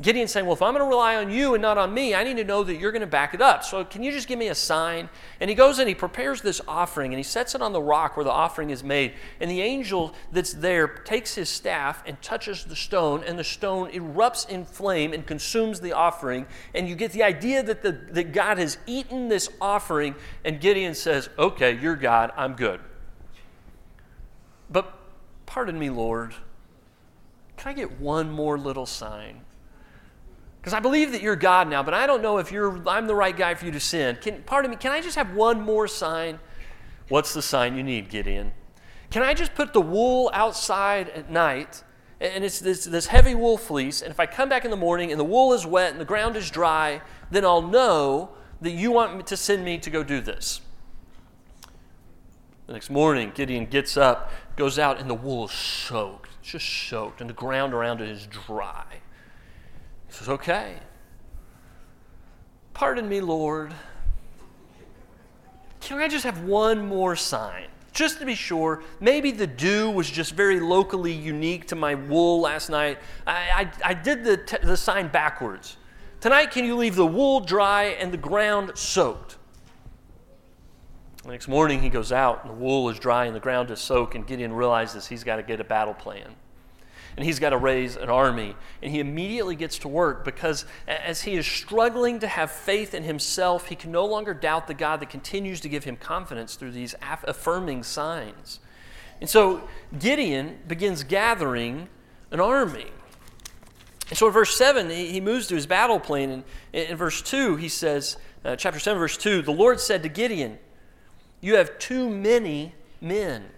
Gideon's 0.00 0.32
saying, 0.32 0.44
Well, 0.44 0.56
if 0.56 0.62
I'm 0.62 0.74
going 0.74 0.84
to 0.84 0.90
rely 0.90 1.14
on 1.14 1.30
you 1.30 1.54
and 1.54 1.62
not 1.62 1.78
on 1.78 1.94
me, 1.94 2.12
I 2.12 2.24
need 2.24 2.36
to 2.38 2.44
know 2.44 2.64
that 2.64 2.74
you're 2.74 2.90
going 2.90 3.02
to 3.02 3.06
back 3.06 3.34
it 3.34 3.40
up. 3.40 3.62
So 3.62 3.84
can 3.84 4.02
you 4.02 4.10
just 4.10 4.26
give 4.26 4.36
me 4.36 4.48
a 4.48 4.54
sign? 4.54 5.08
And 5.38 5.48
he 5.48 5.54
goes 5.54 5.78
and 5.78 5.88
he 5.88 5.94
prepares 5.94 6.42
this 6.42 6.60
offering 6.66 7.12
and 7.12 7.18
he 7.18 7.22
sets 7.22 7.54
it 7.54 7.62
on 7.62 7.72
the 7.72 7.80
rock 7.80 8.16
where 8.16 8.24
the 8.24 8.32
offering 8.32 8.70
is 8.70 8.82
made. 8.82 9.14
And 9.40 9.48
the 9.48 9.62
angel 9.62 10.12
that's 10.32 10.52
there 10.52 10.88
takes 10.88 11.36
his 11.36 11.48
staff 11.48 12.02
and 12.04 12.20
touches 12.20 12.64
the 12.64 12.74
stone, 12.74 13.22
and 13.22 13.38
the 13.38 13.44
stone 13.44 13.92
erupts 13.92 14.48
in 14.48 14.64
flame 14.64 15.12
and 15.12 15.24
consumes 15.24 15.78
the 15.78 15.92
offering. 15.92 16.46
And 16.74 16.88
you 16.88 16.96
get 16.96 17.12
the 17.12 17.22
idea 17.22 17.62
that, 17.62 17.82
the, 17.82 17.92
that 17.92 18.32
God 18.32 18.58
has 18.58 18.78
eaten 18.88 19.28
this 19.28 19.48
offering. 19.60 20.16
And 20.44 20.60
Gideon 20.60 20.94
says, 20.94 21.28
Okay, 21.38 21.78
you're 21.78 21.94
God, 21.94 22.32
I'm 22.36 22.54
good. 22.54 22.80
But 24.68 25.03
pardon 25.46 25.78
me, 25.78 25.90
Lord, 25.90 26.34
can 27.56 27.70
I 27.70 27.74
get 27.74 28.00
one 28.00 28.30
more 28.30 28.58
little 28.58 28.86
sign? 28.86 29.40
Because 30.60 30.72
I 30.72 30.80
believe 30.80 31.12
that 31.12 31.20
you're 31.20 31.36
God 31.36 31.68
now, 31.68 31.82
but 31.82 31.92
I 31.92 32.06
don't 32.06 32.22
know 32.22 32.38
if 32.38 32.50
you're, 32.50 32.88
I'm 32.88 33.06
the 33.06 33.14
right 33.14 33.36
guy 33.36 33.54
for 33.54 33.66
you 33.66 33.72
to 33.72 33.80
send. 33.80 34.22
Can, 34.22 34.42
pardon 34.44 34.70
me, 34.70 34.78
can 34.78 34.92
I 34.92 35.02
just 35.02 35.16
have 35.16 35.34
one 35.34 35.60
more 35.60 35.86
sign? 35.86 36.38
What's 37.08 37.34
the 37.34 37.42
sign 37.42 37.76
you 37.76 37.82
need, 37.82 38.08
Gideon? 38.08 38.52
Can 39.10 39.22
I 39.22 39.34
just 39.34 39.54
put 39.54 39.74
the 39.74 39.80
wool 39.82 40.30
outside 40.32 41.10
at 41.10 41.30
night? 41.30 41.84
And 42.18 42.44
it's 42.44 42.60
this, 42.60 42.84
this 42.84 43.08
heavy 43.08 43.34
wool 43.34 43.58
fleece. 43.58 44.00
And 44.00 44.10
if 44.10 44.18
I 44.18 44.24
come 44.24 44.48
back 44.48 44.64
in 44.64 44.70
the 44.70 44.76
morning 44.76 45.10
and 45.10 45.20
the 45.20 45.24
wool 45.24 45.52
is 45.52 45.66
wet 45.66 45.92
and 45.92 46.00
the 46.00 46.06
ground 46.06 46.34
is 46.34 46.50
dry, 46.50 47.02
then 47.30 47.44
I'll 47.44 47.60
know 47.60 48.30
that 48.62 48.70
you 48.70 48.90
want 48.90 49.26
to 49.26 49.36
send 49.36 49.64
me 49.64 49.76
to 49.78 49.90
go 49.90 50.02
do 50.02 50.20
this. 50.22 50.62
The 52.66 52.72
next 52.72 52.88
morning, 52.88 53.32
Gideon 53.34 53.66
gets 53.66 53.96
up, 53.96 54.30
goes 54.56 54.78
out, 54.78 54.98
and 54.98 55.08
the 55.08 55.14
wool 55.14 55.46
is 55.46 55.52
soaked. 55.52 56.30
It's 56.40 56.52
just 56.52 56.88
soaked, 56.88 57.20
and 57.20 57.28
the 57.28 57.34
ground 57.34 57.74
around 57.74 58.00
it 58.00 58.08
is 58.08 58.26
dry 58.26 58.86
He 60.06 60.12
says, 60.12 60.28
Okay. 60.28 60.76
Pardon 62.72 63.08
me, 63.08 63.20
Lord. 63.20 63.72
Can 65.80 65.98
I 65.98 66.08
just 66.08 66.24
have 66.24 66.42
one 66.42 66.86
more 66.86 67.14
sign? 67.14 67.66
Just 67.92 68.18
to 68.18 68.26
be 68.26 68.34
sure, 68.34 68.82
maybe 68.98 69.30
the 69.30 69.46
dew 69.46 69.90
was 69.90 70.10
just 70.10 70.32
very 70.32 70.58
locally 70.58 71.12
unique 71.12 71.68
to 71.68 71.76
my 71.76 71.94
wool 71.94 72.40
last 72.40 72.68
night. 72.68 72.98
I, 73.26 73.70
I, 73.84 73.90
I 73.90 73.94
did 73.94 74.24
the, 74.24 74.38
t- 74.38 74.56
the 74.62 74.76
sign 74.76 75.08
backwards. 75.08 75.76
Tonight, 76.20 76.50
can 76.50 76.64
you 76.64 76.74
leave 76.74 76.96
the 76.96 77.06
wool 77.06 77.38
dry 77.38 77.84
and 78.00 78.10
the 78.12 78.16
ground 78.16 78.72
soaked? 78.74 79.36
The 81.24 81.30
next 81.30 81.48
morning, 81.48 81.80
he 81.80 81.88
goes 81.88 82.12
out, 82.12 82.44
and 82.44 82.50
the 82.50 82.54
wool 82.54 82.88
is 82.90 82.98
dry 82.98 83.24
and 83.24 83.34
the 83.34 83.40
ground 83.40 83.70
is 83.70 83.80
soaked, 83.80 84.14
and 84.14 84.26
Gideon 84.26 84.52
realizes 84.52 85.06
he's 85.06 85.24
got 85.24 85.36
to 85.36 85.42
get 85.42 85.58
a 85.58 85.64
battle 85.64 85.94
plan 85.94 86.34
and 87.16 87.24
he's 87.24 87.38
got 87.38 87.50
to 87.50 87.56
raise 87.56 87.96
an 87.96 88.10
army. 88.10 88.56
And 88.82 88.90
he 88.90 89.00
immediately 89.00 89.56
gets 89.56 89.78
to 89.80 89.88
work 89.88 90.24
because 90.24 90.64
as 90.88 91.22
he 91.22 91.36
is 91.36 91.46
struggling 91.46 92.18
to 92.20 92.26
have 92.26 92.50
faith 92.50 92.94
in 92.94 93.04
himself, 93.04 93.68
he 93.68 93.76
can 93.76 93.92
no 93.92 94.04
longer 94.04 94.34
doubt 94.34 94.66
the 94.66 94.74
God 94.74 95.00
that 95.00 95.10
continues 95.10 95.60
to 95.60 95.68
give 95.68 95.84
him 95.84 95.96
confidence 95.96 96.56
through 96.56 96.72
these 96.72 96.94
affirming 97.02 97.84
signs. 97.84 98.60
And 99.20 99.30
so 99.30 99.68
Gideon 99.98 100.58
begins 100.66 101.04
gathering 101.04 101.88
an 102.30 102.40
army. 102.40 102.90
And 104.10 104.18
so 104.18 104.26
in 104.26 104.32
verse 104.32 104.56
7, 104.56 104.90
he 104.90 105.20
moves 105.20 105.46
to 105.48 105.54
his 105.54 105.66
battle 105.66 106.00
plan. 106.00 106.30
And 106.30 106.44
in 106.72 106.96
verse 106.96 107.22
2, 107.22 107.56
he 107.56 107.68
says, 107.68 108.16
uh, 108.44 108.56
chapter 108.56 108.80
7, 108.80 108.98
verse 108.98 109.16
2, 109.16 109.42
the 109.42 109.52
Lord 109.52 109.80
said 109.80 110.02
to 110.02 110.08
Gideon, 110.08 110.58
You 111.44 111.56
have 111.56 111.78
too 111.78 112.08
many 112.08 112.74
men 113.02 113.50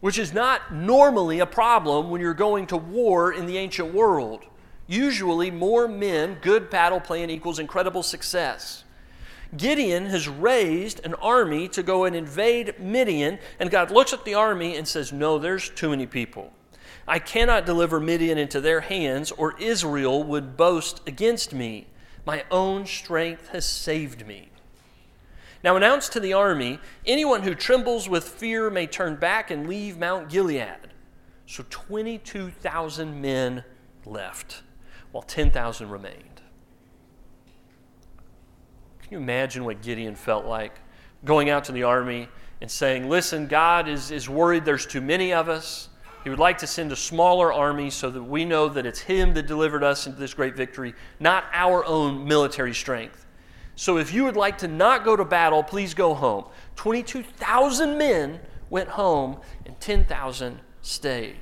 which 0.00 0.18
is 0.18 0.32
not 0.32 0.72
normally 0.72 1.40
a 1.40 1.46
problem 1.46 2.08
when 2.08 2.22
you're 2.22 2.32
going 2.32 2.66
to 2.68 2.76
war 2.78 3.34
in 3.34 3.44
the 3.44 3.58
ancient 3.58 3.92
world. 3.92 4.46
Usually, 4.86 5.50
more 5.50 5.86
men, 5.88 6.38
good 6.40 6.70
battle 6.70 7.00
plan 7.00 7.28
equals 7.28 7.58
incredible 7.58 8.02
success. 8.02 8.84
Gideon 9.54 10.06
has 10.06 10.26
raised 10.26 11.04
an 11.04 11.12
army 11.14 11.68
to 11.68 11.82
go 11.82 12.04
and 12.04 12.16
invade 12.16 12.80
Midian, 12.80 13.38
and 13.60 13.70
God 13.70 13.90
looks 13.90 14.14
at 14.14 14.24
the 14.24 14.34
army 14.34 14.74
and 14.74 14.88
says, 14.88 15.12
No, 15.12 15.38
there's 15.38 15.68
too 15.68 15.90
many 15.90 16.06
people. 16.06 16.50
I 17.06 17.18
cannot 17.18 17.66
deliver 17.66 18.00
Midian 18.00 18.38
into 18.38 18.62
their 18.62 18.80
hands, 18.80 19.32
or 19.32 19.60
Israel 19.60 20.22
would 20.22 20.56
boast 20.56 21.02
against 21.06 21.52
me. 21.52 21.88
My 22.24 22.44
own 22.50 22.86
strength 22.86 23.48
has 23.48 23.66
saved 23.66 24.26
me. 24.26 24.48
Now 25.66 25.74
announce 25.74 26.08
to 26.10 26.20
the 26.20 26.32
army 26.32 26.78
anyone 27.04 27.42
who 27.42 27.52
trembles 27.52 28.08
with 28.08 28.22
fear 28.22 28.70
may 28.70 28.86
turn 28.86 29.16
back 29.16 29.50
and 29.50 29.66
leave 29.66 29.98
Mount 29.98 30.28
Gilead. 30.28 30.92
So 31.44 31.64
22,000 31.68 33.20
men 33.20 33.64
left, 34.04 34.62
while 35.10 35.24
10,000 35.24 35.90
remained. 35.90 36.40
Can 39.02 39.10
you 39.10 39.18
imagine 39.18 39.64
what 39.64 39.82
Gideon 39.82 40.14
felt 40.14 40.46
like 40.46 40.78
going 41.24 41.50
out 41.50 41.64
to 41.64 41.72
the 41.72 41.82
army 41.82 42.28
and 42.60 42.70
saying, 42.70 43.08
Listen, 43.08 43.48
God 43.48 43.88
is, 43.88 44.12
is 44.12 44.28
worried 44.28 44.64
there's 44.64 44.86
too 44.86 45.00
many 45.00 45.32
of 45.32 45.48
us. 45.48 45.88
He 46.22 46.30
would 46.30 46.38
like 46.38 46.58
to 46.58 46.68
send 46.68 46.92
a 46.92 46.96
smaller 46.96 47.52
army 47.52 47.90
so 47.90 48.08
that 48.10 48.22
we 48.22 48.44
know 48.44 48.68
that 48.68 48.86
it's 48.86 49.00
Him 49.00 49.34
that 49.34 49.48
delivered 49.48 49.82
us 49.82 50.06
into 50.06 50.20
this 50.20 50.32
great 50.32 50.54
victory, 50.54 50.94
not 51.18 51.42
our 51.52 51.84
own 51.84 52.24
military 52.24 52.72
strength. 52.72 53.25
So 53.76 53.98
if 53.98 54.12
you 54.12 54.24
would 54.24 54.36
like 54.36 54.58
to 54.58 54.68
not 54.68 55.04
go 55.04 55.14
to 55.14 55.24
battle, 55.24 55.62
please 55.62 55.92
go 55.92 56.14
home. 56.14 56.46
22,000 56.76 57.96
men 57.96 58.40
went 58.70 58.88
home 58.88 59.38
and 59.66 59.78
10,000 59.78 60.60
stayed. 60.80 61.36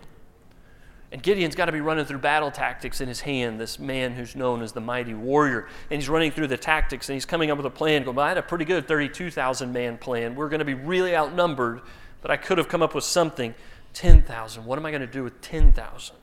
And 1.12 1.22
Gideon's 1.22 1.54
got 1.54 1.66
to 1.66 1.72
be 1.72 1.80
running 1.80 2.04
through 2.04 2.18
battle 2.18 2.50
tactics 2.50 3.00
in 3.00 3.06
his 3.06 3.20
hand, 3.20 3.60
this 3.60 3.78
man 3.78 4.14
who's 4.14 4.34
known 4.34 4.62
as 4.62 4.72
the 4.72 4.80
mighty 4.80 5.14
warrior. 5.14 5.68
And 5.88 6.00
he's 6.00 6.08
running 6.08 6.32
through 6.32 6.48
the 6.48 6.56
tactics 6.56 7.08
and 7.08 7.14
he's 7.14 7.24
coming 7.24 7.52
up 7.52 7.56
with 7.56 7.66
a 7.66 7.70
plan. 7.70 8.02
Going, 8.02 8.16
well, 8.16 8.26
I 8.26 8.30
had 8.30 8.38
a 8.38 8.42
pretty 8.42 8.64
good 8.64 8.88
32,000 8.88 9.72
man 9.72 9.96
plan. 9.96 10.34
We're 10.34 10.48
going 10.48 10.58
to 10.58 10.64
be 10.64 10.74
really 10.74 11.14
outnumbered, 11.14 11.82
but 12.20 12.32
I 12.32 12.36
could 12.36 12.58
have 12.58 12.66
come 12.68 12.82
up 12.82 12.96
with 12.96 13.04
something. 13.04 13.54
10,000. 13.92 14.64
What 14.64 14.76
am 14.76 14.84
I 14.84 14.90
going 14.90 15.02
to 15.02 15.06
do 15.06 15.22
with 15.22 15.40
10,000? 15.40 16.16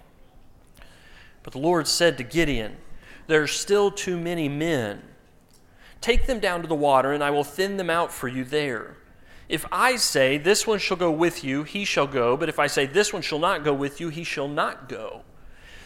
But 1.42 1.54
the 1.54 1.60
Lord 1.60 1.88
said 1.88 2.18
to 2.18 2.24
Gideon, 2.26 2.76
There 3.28 3.42
are 3.42 3.48
still 3.48 3.92
too 3.92 4.20
many 4.20 4.50
men 4.50 5.04
Take 6.02 6.26
them 6.26 6.40
down 6.40 6.62
to 6.64 6.68
the 6.68 6.76
water, 6.76 7.14
and 7.14 7.24
I 7.24 7.30
will 7.30 7.44
thin 7.44 7.78
them 7.78 7.90
out 7.90 8.12
for 8.12 8.28
you 8.28 8.44
there. 8.44 8.98
If 9.48 9.66
I 9.72 9.96
say, 9.98 10.38
This 10.38 10.66
one 10.66 10.80
shall 10.80 10.98
go 10.98 11.12
with 11.12 11.44
you, 11.44 11.64
he 11.64 11.86
shall 11.86 12.08
go. 12.08 12.36
But 12.36 12.50
if 12.50 12.58
I 12.58 12.68
say, 12.68 12.88
This 12.88 13.14
one 13.14 13.22
shall 13.22 13.40
not 13.40 13.64
go 13.64 13.74
with 13.74 14.02
you, 14.02 14.10
he 14.10 14.24
shall 14.24 14.48
not 14.48 14.90
go. 14.90 15.22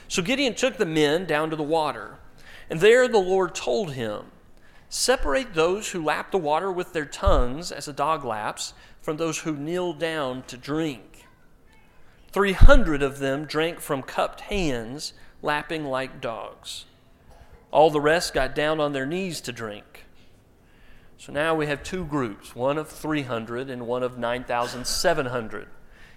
So 0.08 0.22
Gideon 0.22 0.56
took 0.56 0.78
the 0.78 0.86
men 0.86 1.26
down 1.26 1.50
to 1.50 1.56
the 1.56 1.64
water. 1.64 2.18
And 2.70 2.80
there 2.80 3.08
the 3.08 3.18
Lord 3.18 3.54
told 3.54 3.94
him, 3.94 4.32
Separate 4.88 5.54
those 5.54 5.92
who 5.92 6.04
lap 6.04 6.32
the 6.32 6.38
water 6.38 6.72
with 6.72 6.94
their 6.94 7.06
tongues, 7.06 7.72
as 7.72 7.88
a 7.88 7.94
dog 7.94 8.24
laps, 8.24 8.74
from 9.02 9.18
those 9.18 9.40
who 9.40 9.58
kneel 9.58 9.94
down 9.94 10.44
to 10.44 10.58
drink. 10.58 11.26
Three 12.32 12.54
hundred 12.54 13.02
of 13.02 13.20
them 13.20 13.46
drank 13.46 13.80
from 13.80 14.02
cupped 14.02 14.42
hands, 14.42 15.14
lapping 15.42 15.86
like 15.86 16.22
dogs. 16.22 16.86
All 17.72 17.90
the 17.90 18.00
rest 18.00 18.34
got 18.34 18.56
down 18.56 18.80
on 18.80 18.94
their 18.94 19.06
knees 19.06 19.42
to 19.42 19.52
drink. 19.52 20.05
So 21.18 21.32
now 21.32 21.56
we 21.56 21.68
have 21.68 21.82
two 21.82 22.06
groups, 22.06 22.56
one 22.56 22.78
of 22.78 22.90
300 22.90 23.70
and 23.70 23.88
one 23.88 24.04
of 24.04 24.18
9,700. 24.18 25.68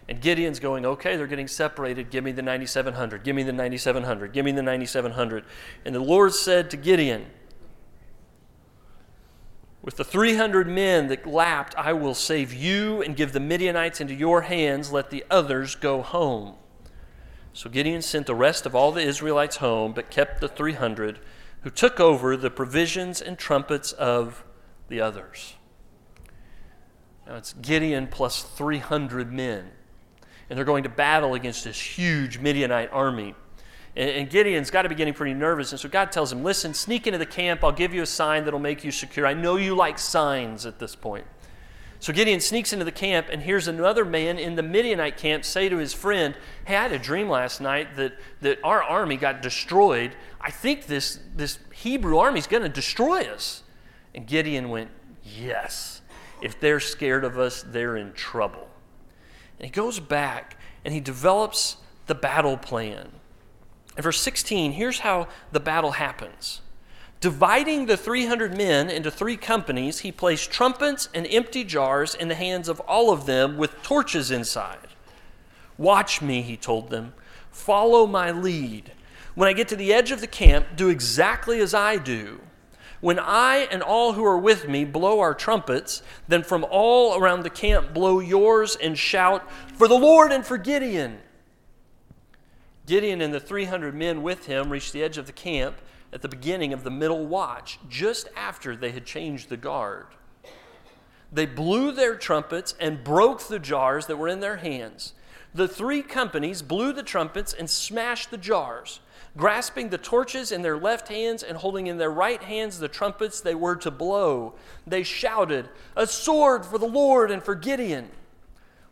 And 0.09 0.21
Gideon's 0.21 0.59
going, 0.59 0.87
okay, 0.87 1.17
they're 1.17 1.27
getting 1.27 1.49
separated. 1.49 2.11
Give 2.11 2.25
me 2.25 2.33
the 2.33 2.43
9,700. 2.43 3.23
Give 3.23 3.37
me 3.37 3.43
the 3.43 3.53
9,700. 3.53 4.33
Give 4.33 4.45
me 4.45 4.53
the 4.53 4.63
9,700. 4.63 5.45
And 5.85 5.95
the 5.95 6.01
Lord 6.01 6.35
said 6.35 6.71
to 6.71 6.77
Gideon, 6.79 7.27
With 9.83 9.97
the 9.97 10.05
300 10.05 10.67
men 10.67 11.09
that 11.09 11.27
lapped, 11.27 11.75
I 11.77 11.93
will 11.93 12.15
save 12.15 12.55
you 12.55 13.03
and 13.03 13.15
give 13.15 13.33
the 13.33 13.41
Midianites 13.41 14.01
into 14.01 14.15
your 14.15 14.43
hands. 14.43 14.91
Let 14.91 15.11
the 15.11 15.25
others 15.31 15.75
go 15.75 16.01
home. 16.01 16.55
So 17.53 17.69
Gideon 17.69 18.03
sent 18.03 18.27
the 18.27 18.35
rest 18.35 18.67
of 18.67 18.75
all 18.75 18.93
the 18.93 19.03
Israelites 19.03 19.57
home, 19.57 19.93
but 19.93 20.11
kept 20.11 20.41
the 20.41 20.49
300 20.49 21.19
who 21.63 21.71
took 21.71 22.01
over 22.01 22.37
the 22.37 22.51
provisions 22.51 23.21
and 23.21 23.37
trumpets 23.37 23.93
of 23.93 24.45
the 24.89 25.01
others. 25.01 25.55
Now 27.27 27.37
it's 27.37 27.53
Gideon 27.55 28.07
plus 28.07 28.43
300 28.43 29.33
men. 29.33 29.71
And 30.49 30.57
they're 30.57 30.65
going 30.65 30.85
to 30.85 30.89
battle 30.89 31.35
against 31.35 31.65
this 31.65 31.79
huge 31.79 32.39
Midianite 32.39 32.91
army. 32.91 33.35
And, 33.95 34.11
and 34.11 34.31
Gideon's 34.31 34.71
got 34.71 34.83
to 34.83 34.89
be 34.89 34.95
getting 34.95 35.13
pretty 35.13 35.35
nervous. 35.35 35.73
And 35.73 35.81
so 35.81 35.91
God 35.91 36.11
tells 36.11 36.33
him, 36.33 36.43
Listen, 36.43 36.73
sneak 36.73 37.07
into 37.07 37.19
the 37.19 37.27
camp. 37.27 37.63
I'll 37.63 37.73
give 37.73 37.93
you 37.93 38.03
a 38.03 38.07
sign 38.07 38.45
that'll 38.45 38.61
make 38.61 38.83
you 38.83 38.91
secure. 38.91 39.27
I 39.27 39.35
know 39.35 39.57
you 39.57 39.75
like 39.75 39.99
signs 39.99 40.65
at 40.65 40.79
this 40.79 40.97
point. 40.97 41.27
So 42.01 42.13
Gideon 42.13 42.41
sneaks 42.41 42.73
into 42.73 42.85
the 42.85 42.93
camp 42.93 43.27
and 43.31 43.43
hears 43.43 43.67
another 43.67 44.05
man 44.05 44.39
in 44.39 44.55
the 44.55 44.63
Midianite 44.63 45.17
camp 45.17 45.45
say 45.45 45.69
to 45.69 45.77
his 45.77 45.93
friend, 45.93 46.35
Hey, 46.65 46.77
I 46.77 46.83
had 46.83 46.93
a 46.93 46.99
dream 46.99 47.29
last 47.29 47.61
night 47.61 47.97
that, 47.97 48.15
that 48.41 48.59
our 48.63 48.83
army 48.83 49.17
got 49.17 49.43
destroyed. 49.43 50.13
I 50.41 50.51
think 50.51 50.87
this, 50.87 51.19
this 51.35 51.59
Hebrew 51.75 52.19
army 52.19 52.39
is 52.39 52.47
going 52.47 52.63
to 52.63 52.69
destroy 52.69 53.23
us. 53.23 53.65
And 54.19 54.27
Gideon 54.27 54.69
went, 54.69 54.91
Yes. 55.23 56.03
If 56.43 56.59
they're 56.59 56.81
scared 56.81 57.23
of 57.23 57.39
us, 57.39 57.63
they're 57.65 57.97
in 57.97 58.13
trouble. 58.15 58.69
And 59.61 59.67
he 59.67 59.71
goes 59.71 60.01
back 60.01 60.57
and 60.85 60.93
he 60.93 60.99
develops 60.99 61.77
the 62.09 62.17
battle 62.17 62.57
plan. 62.57 63.13
In 63.97 64.03
verse 64.03 64.21
16, 64.21 64.73
here's 64.73 64.99
how 65.01 65.29
the 65.53 65.61
battle 65.61 65.93
happens. 65.93 66.63
Dividing 67.21 67.87
the 67.87 67.97
300 67.97 68.57
men 68.57 68.91
into 68.91 69.09
three 69.09 69.37
companies, 69.37 70.01
he 70.01 70.11
placed 70.11 70.51
trumpets 70.51 71.09
and 71.15 71.25
empty 71.31 71.63
jars 71.63 72.17
in 72.17 72.27
the 72.27 72.35
hands 72.35 72.69
of 72.69 72.81
all 72.81 73.13
of 73.13 73.25
them 73.25 73.57
with 73.57 73.81
torches 73.85 74.33
inside. 74.33 74.89
Watch 75.77 76.21
me, 76.21 76.43
he 76.43 76.57
told 76.57 76.91
them. 76.91 77.15
Follow 77.53 78.05
my 78.05 78.33
lead. 78.33 78.91
When 79.37 79.49
I 79.49 79.53
get 79.53 79.69
to 79.69 79.77
the 79.77 79.93
edge 79.93 80.11
of 80.11 80.21
the 80.21 80.27
camp, 80.27 80.67
do 80.75 80.89
exactly 80.89 81.61
as 81.61 81.73
I 81.73 81.99
do. 81.99 82.41
When 83.01 83.19
I 83.19 83.69
and 83.71 83.83
all 83.83 84.15
who 84.15 84.25
are 84.25 84.39
with 84.39 84.69
me 84.69 84.85
blow 84.85 85.21
our 85.21 85.35
trumpets, 85.35 86.03
then 86.27 86.43
from 86.43 86.67
all 86.69 87.19
around 87.19 87.43
the 87.43 87.51
camp 87.51 87.95
blow 87.95 88.19
yours 88.19 88.77
and 88.77 88.99
shout, 88.99 89.49
For 89.75 89.87
the 89.87 89.95
Lord 89.95 90.33
and 90.33 90.45
for 90.45 90.59
Gideon. 90.59 91.21
Gideon 92.87 93.21
and 93.21 93.33
the 93.33 93.41
300 93.41 93.95
men 93.95 94.23
with 94.23 94.47
him 94.47 94.71
reached 94.71 94.93
the 94.93 95.03
edge 95.03 95.19
of 95.19 95.27
the 95.27 95.33
camp 95.33 95.77
at 96.13 96.23
the 96.23 96.29
beginning 96.29 96.73
of 96.73 96.85
the 96.85 96.91
middle 96.91 97.27
watch, 97.27 97.79
just 97.89 98.29
after 98.35 98.75
they 98.75 98.91
had 98.91 99.05
changed 99.05 99.49
the 99.49 99.57
guard. 99.57 100.07
They 101.31 101.47
blew 101.47 101.93
their 101.93 102.17
trumpets 102.17 102.75
and 102.81 103.05
broke 103.05 103.43
the 103.43 103.59
jars 103.59 104.07
that 104.07 104.17
were 104.17 104.29
in 104.29 104.41
their 104.41 104.57
hands. 104.57 105.13
The 105.55 105.69
three 105.69 106.03
companies 106.03 106.63
blew 106.63 106.93
the 106.93 107.03
trumpets 107.03 107.53
and 107.53 107.69
smashed 107.69 108.31
the 108.31 108.39
jars. 108.39 109.01
Grasping 109.39 109.91
the 109.91 109.99
torches 109.99 110.51
in 110.51 110.63
their 110.63 110.77
left 110.77 111.07
hands 111.07 111.45
and 111.45 111.57
holding 111.57 111.87
in 111.87 111.97
their 111.97 112.11
right 112.11 112.43
hands 112.43 112.81
the 112.81 112.89
trumpets 112.89 113.41
they 113.41 113.55
were 113.55 113.77
to 113.77 113.91
blow, 113.91 114.55
they 114.85 115.05
shouted, 115.05 115.69
A 115.95 116.09
sword 116.09 116.67
for 116.67 116.77
the 116.77 116.89
Lord 116.89 117.31
and 117.31 117.41
for 117.41 117.55
Gideon! 117.55 118.11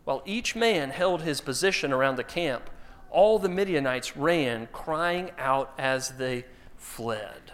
While 0.04 0.22
each 0.24 0.54
man 0.54 0.90
held 0.90 1.22
his 1.22 1.40
position 1.40 1.92
around 1.92 2.14
the 2.14 2.22
camp, 2.22 2.70
all 3.10 3.40
the 3.40 3.48
Midianites 3.48 4.16
ran, 4.16 4.68
crying 4.72 5.32
out 5.36 5.74
as 5.78 6.10
they 6.10 6.44
fled. 6.76 7.50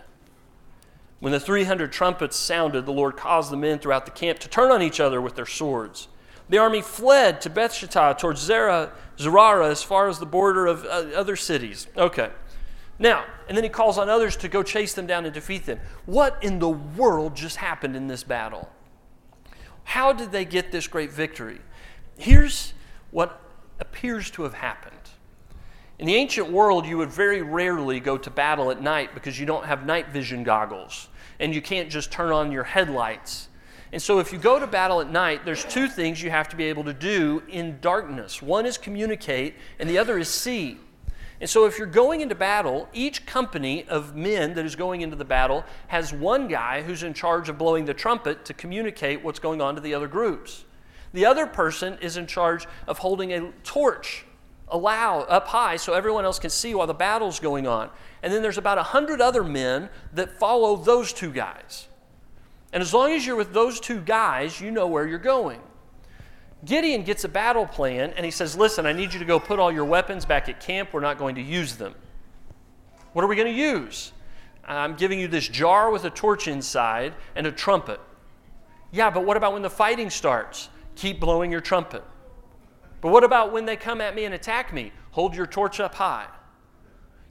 When 1.18 1.32
the 1.32 1.40
300 1.40 1.92
trumpets 1.92 2.36
sounded, 2.36 2.84
the 2.84 2.92
Lord 2.92 3.16
caused 3.16 3.50
the 3.50 3.56
men 3.56 3.78
throughout 3.78 4.04
the 4.04 4.10
camp 4.10 4.38
to 4.40 4.50
turn 4.50 4.70
on 4.70 4.82
each 4.82 5.00
other 5.00 5.18
with 5.18 5.34
their 5.34 5.46
swords. 5.46 6.08
The 6.50 6.58
army 6.58 6.82
fled 6.82 7.40
to 7.40 7.48
Bethshittah 7.48 8.18
towards 8.18 8.42
Zerah, 8.42 8.92
Zererah 9.16 9.70
as 9.70 9.82
far 9.82 10.08
as 10.08 10.18
the 10.18 10.26
border 10.26 10.66
of 10.66 10.84
uh, 10.84 11.16
other 11.16 11.36
cities. 11.36 11.86
Okay. 11.96 12.28
Now, 12.98 13.24
and 13.48 13.56
then 13.56 13.64
he 13.64 13.70
calls 13.70 13.98
on 13.98 14.08
others 14.08 14.36
to 14.38 14.48
go 14.48 14.62
chase 14.62 14.94
them 14.94 15.06
down 15.06 15.24
and 15.24 15.34
defeat 15.34 15.66
them. 15.66 15.80
What 16.06 16.42
in 16.42 16.58
the 16.58 16.68
world 16.68 17.34
just 17.34 17.56
happened 17.56 17.96
in 17.96 18.06
this 18.06 18.22
battle? 18.22 18.68
How 19.84 20.12
did 20.12 20.30
they 20.30 20.44
get 20.44 20.70
this 20.70 20.86
great 20.86 21.10
victory? 21.10 21.60
Here's 22.16 22.74
what 23.10 23.40
appears 23.80 24.30
to 24.32 24.42
have 24.44 24.54
happened. 24.54 24.96
In 25.98 26.06
the 26.06 26.14
ancient 26.14 26.50
world, 26.50 26.86
you 26.86 26.98
would 26.98 27.10
very 27.10 27.42
rarely 27.42 28.00
go 28.00 28.16
to 28.18 28.30
battle 28.30 28.70
at 28.70 28.80
night 28.80 29.14
because 29.14 29.38
you 29.38 29.46
don't 29.46 29.64
have 29.64 29.86
night 29.86 30.08
vision 30.08 30.42
goggles 30.42 31.08
and 31.38 31.54
you 31.54 31.62
can't 31.62 31.90
just 31.90 32.10
turn 32.10 32.32
on 32.32 32.52
your 32.52 32.64
headlights. 32.64 33.48
And 33.92 34.00
so, 34.00 34.18
if 34.18 34.32
you 34.32 34.38
go 34.38 34.58
to 34.58 34.66
battle 34.66 35.00
at 35.00 35.10
night, 35.10 35.44
there's 35.44 35.64
two 35.64 35.86
things 35.86 36.22
you 36.22 36.30
have 36.30 36.48
to 36.48 36.56
be 36.56 36.64
able 36.64 36.84
to 36.84 36.94
do 36.94 37.42
in 37.48 37.78
darkness 37.80 38.40
one 38.40 38.64
is 38.64 38.78
communicate, 38.78 39.54
and 39.78 39.88
the 39.88 39.98
other 39.98 40.18
is 40.18 40.28
see. 40.28 40.78
And 41.42 41.50
so, 41.50 41.64
if 41.64 41.76
you're 41.76 41.88
going 41.88 42.20
into 42.20 42.36
battle, 42.36 42.88
each 42.92 43.26
company 43.26 43.84
of 43.88 44.14
men 44.14 44.54
that 44.54 44.64
is 44.64 44.76
going 44.76 45.00
into 45.00 45.16
the 45.16 45.24
battle 45.24 45.64
has 45.88 46.12
one 46.12 46.46
guy 46.46 46.82
who's 46.82 47.02
in 47.02 47.14
charge 47.14 47.48
of 47.48 47.58
blowing 47.58 47.84
the 47.84 47.94
trumpet 47.94 48.44
to 48.44 48.54
communicate 48.54 49.24
what's 49.24 49.40
going 49.40 49.60
on 49.60 49.74
to 49.74 49.80
the 49.80 49.92
other 49.92 50.06
groups. 50.06 50.64
The 51.12 51.26
other 51.26 51.48
person 51.48 51.98
is 52.00 52.16
in 52.16 52.28
charge 52.28 52.68
of 52.86 52.98
holding 52.98 53.32
a 53.32 53.50
torch 53.64 54.24
allow 54.68 55.22
up 55.22 55.48
high 55.48 55.76
so 55.76 55.94
everyone 55.94 56.24
else 56.24 56.38
can 56.38 56.48
see 56.48 56.76
while 56.76 56.86
the 56.86 56.94
battle's 56.94 57.40
going 57.40 57.66
on. 57.66 57.90
And 58.22 58.32
then 58.32 58.40
there's 58.40 58.56
about 58.56 58.78
a 58.78 58.84
hundred 58.84 59.20
other 59.20 59.42
men 59.42 59.90
that 60.12 60.38
follow 60.38 60.76
those 60.76 61.12
two 61.12 61.32
guys. 61.32 61.88
And 62.72 62.80
as 62.80 62.94
long 62.94 63.10
as 63.10 63.26
you're 63.26 63.34
with 63.34 63.52
those 63.52 63.80
two 63.80 64.00
guys, 64.00 64.60
you 64.60 64.70
know 64.70 64.86
where 64.86 65.08
you're 65.08 65.18
going. 65.18 65.60
Gideon 66.64 67.02
gets 67.02 67.24
a 67.24 67.28
battle 67.28 67.66
plan 67.66 68.12
and 68.16 68.24
he 68.24 68.30
says, 68.30 68.56
Listen, 68.56 68.86
I 68.86 68.92
need 68.92 69.12
you 69.12 69.18
to 69.18 69.24
go 69.24 69.40
put 69.40 69.58
all 69.58 69.72
your 69.72 69.84
weapons 69.84 70.24
back 70.24 70.48
at 70.48 70.60
camp. 70.60 70.90
We're 70.92 71.00
not 71.00 71.18
going 71.18 71.34
to 71.34 71.42
use 71.42 71.76
them. 71.76 71.94
What 73.12 73.24
are 73.24 73.28
we 73.28 73.36
going 73.36 73.52
to 73.52 73.58
use? 73.58 74.12
I'm 74.64 74.94
giving 74.94 75.18
you 75.18 75.28
this 75.28 75.48
jar 75.48 75.90
with 75.90 76.04
a 76.04 76.10
torch 76.10 76.46
inside 76.46 77.14
and 77.34 77.46
a 77.46 77.52
trumpet. 77.52 78.00
Yeah, 78.92 79.10
but 79.10 79.24
what 79.24 79.36
about 79.36 79.54
when 79.54 79.62
the 79.62 79.70
fighting 79.70 80.08
starts? 80.08 80.68
Keep 80.94 81.20
blowing 81.20 81.50
your 81.50 81.60
trumpet. 81.60 82.04
But 83.00 83.10
what 83.10 83.24
about 83.24 83.52
when 83.52 83.64
they 83.64 83.76
come 83.76 84.00
at 84.00 84.14
me 84.14 84.24
and 84.24 84.34
attack 84.34 84.72
me? 84.72 84.92
Hold 85.10 85.34
your 85.34 85.46
torch 85.46 85.80
up 85.80 85.94
high. 85.94 86.28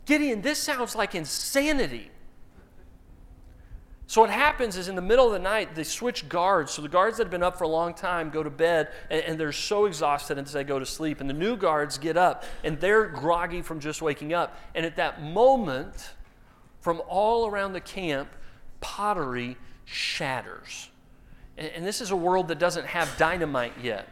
Gideon, 0.06 0.42
this 0.42 0.60
sounds 0.60 0.96
like 0.96 1.16
insanity. 1.16 2.12
So 4.12 4.20
what 4.20 4.30
happens 4.30 4.76
is 4.76 4.90
in 4.90 4.96
the 4.96 5.02
middle 5.02 5.28
of 5.28 5.32
the 5.32 5.40
night, 5.40 5.74
they 5.74 5.86
switch 5.86 6.28
guards. 6.28 6.74
So 6.74 6.82
the 6.82 6.90
guards 6.90 7.16
that 7.16 7.24
have 7.24 7.32
been 7.32 7.42
up 7.42 7.58
for 7.58 7.64
a 7.64 7.70
long 7.70 7.94
time 7.94 8.30
go 8.30 8.44
to 8.44 8.50
bed 8.50 8.90
and, 9.10 9.22
and 9.24 9.40
they're 9.40 9.54
so 9.54 9.86
exhausted 9.86 10.38
as 10.38 10.52
they 10.52 10.66
go 10.66 10.80
to 10.80 10.86
sleep. 10.86 11.22
And 11.22 11.30
the 11.30 11.34
new 11.34 11.56
guards 11.56 11.98
get 11.98 12.18
up 12.18 12.44
and 12.66 12.78
they're 12.78 13.08
groggy 13.08 13.62
from 13.62 13.80
just 13.80 14.02
waking 14.02 14.34
up. 14.34 14.60
And 14.76 14.86
at 14.86 14.98
that 14.98 15.24
moment, 15.24 16.10
from 16.82 17.02
all 17.08 17.48
around 17.48 17.72
the 17.72 17.80
camp, 17.80 18.28
pottery 18.82 19.56
shatters. 19.86 20.90
And, 21.58 21.70
and 21.70 21.88
this 21.88 22.02
is 22.02 22.12
a 22.12 22.16
world 22.18 22.50
that 22.50 22.60
doesn't 22.60 22.88
have 22.88 23.10
dynamite 23.18 23.76
yet. 23.82 24.10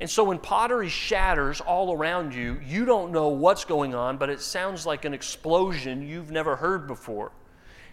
And 0.00 0.08
so 0.08 0.24
when 0.24 0.38
pottery 0.38 0.88
shatters 0.88 1.60
all 1.60 1.92
around 1.92 2.34
you, 2.34 2.58
you 2.66 2.86
don't 2.86 3.12
know 3.12 3.28
what's 3.28 3.66
going 3.66 3.94
on, 3.94 4.16
but 4.16 4.30
it 4.30 4.40
sounds 4.40 4.86
like 4.86 5.04
an 5.04 5.12
explosion 5.12 6.08
you've 6.08 6.30
never 6.30 6.56
heard 6.56 6.86
before. 6.86 7.32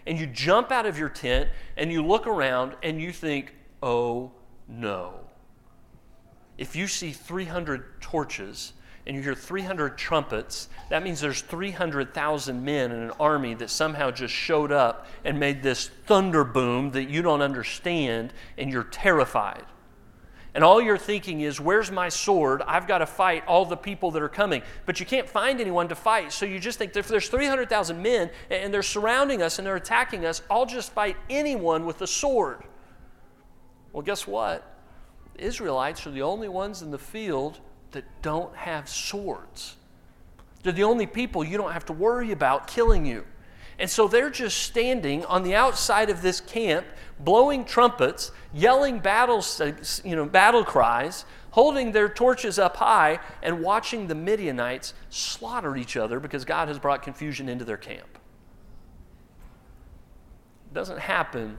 And 0.06 0.18
you 0.18 0.26
jump 0.26 0.70
out 0.70 0.86
of 0.86 0.98
your 0.98 1.08
tent 1.08 1.50
and 1.76 1.92
you 1.92 2.04
look 2.04 2.26
around 2.26 2.74
and 2.82 3.00
you 3.00 3.12
think, 3.12 3.54
oh 3.82 4.32
no. 4.68 5.20
If 6.58 6.76
you 6.76 6.86
see 6.86 7.12
300 7.12 8.00
torches 8.00 8.72
and 9.06 9.16
you 9.16 9.22
hear 9.22 9.34
300 9.34 9.96
trumpets, 9.96 10.68
that 10.90 11.02
means 11.02 11.20
there's 11.20 11.42
300,000 11.42 12.64
men 12.64 12.92
in 12.92 12.98
an 12.98 13.12
army 13.18 13.54
that 13.54 13.70
somehow 13.70 14.10
just 14.10 14.34
showed 14.34 14.72
up 14.72 15.06
and 15.24 15.40
made 15.40 15.62
this 15.62 15.88
thunder 16.06 16.44
boom 16.44 16.90
that 16.90 17.08
you 17.08 17.22
don't 17.22 17.42
understand 17.42 18.32
and 18.58 18.70
you're 18.70 18.84
terrified 18.84 19.64
and 20.54 20.64
all 20.64 20.82
you're 20.82 20.98
thinking 20.98 21.42
is, 21.42 21.60
where's 21.60 21.90
my 21.90 22.08
sword? 22.08 22.62
I've 22.66 22.88
got 22.88 22.98
to 22.98 23.06
fight 23.06 23.44
all 23.46 23.64
the 23.64 23.76
people 23.76 24.10
that 24.10 24.22
are 24.22 24.28
coming. 24.28 24.62
But 24.84 24.98
you 24.98 25.06
can't 25.06 25.28
find 25.28 25.60
anyone 25.60 25.88
to 25.88 25.94
fight. 25.94 26.32
So 26.32 26.44
you 26.44 26.58
just 26.58 26.78
think 26.78 26.96
if 26.96 27.06
there's 27.06 27.28
300,000 27.28 28.02
men 28.02 28.30
and 28.50 28.74
they're 28.74 28.82
surrounding 28.82 29.42
us 29.42 29.58
and 29.58 29.66
they're 29.66 29.76
attacking 29.76 30.26
us, 30.26 30.42
I'll 30.50 30.66
just 30.66 30.92
fight 30.92 31.16
anyone 31.28 31.86
with 31.86 32.02
a 32.02 32.06
sword. 32.06 32.64
Well, 33.92 34.02
guess 34.02 34.26
what? 34.26 34.66
The 35.34 35.44
Israelites 35.44 36.06
are 36.06 36.10
the 36.10 36.22
only 36.22 36.48
ones 36.48 36.82
in 36.82 36.90
the 36.90 36.98
field 36.98 37.60
that 37.92 38.04
don't 38.22 38.54
have 38.56 38.88
swords. 38.88 39.76
They're 40.62 40.72
the 40.72 40.84
only 40.84 41.06
people 41.06 41.44
you 41.44 41.58
don't 41.58 41.72
have 41.72 41.86
to 41.86 41.92
worry 41.92 42.32
about 42.32 42.66
killing 42.66 43.06
you. 43.06 43.24
And 43.80 43.88
so 43.88 44.06
they're 44.06 44.28
just 44.28 44.58
standing 44.58 45.24
on 45.24 45.42
the 45.42 45.54
outside 45.54 46.10
of 46.10 46.20
this 46.20 46.38
camp, 46.38 46.86
blowing 47.18 47.64
trumpets, 47.64 48.30
yelling 48.52 48.98
battles, 48.98 49.58
you 50.04 50.14
know, 50.14 50.26
battle 50.26 50.64
cries, 50.66 51.24
holding 51.52 51.90
their 51.92 52.08
torches 52.08 52.58
up 52.58 52.76
high, 52.76 53.18
and 53.42 53.62
watching 53.62 54.06
the 54.06 54.14
Midianites 54.14 54.92
slaughter 55.08 55.78
each 55.78 55.96
other 55.96 56.20
because 56.20 56.44
God 56.44 56.68
has 56.68 56.78
brought 56.78 57.02
confusion 57.02 57.48
into 57.48 57.64
their 57.64 57.78
camp. 57.78 58.18
It 60.70 60.74
doesn't 60.74 60.98
happen 60.98 61.58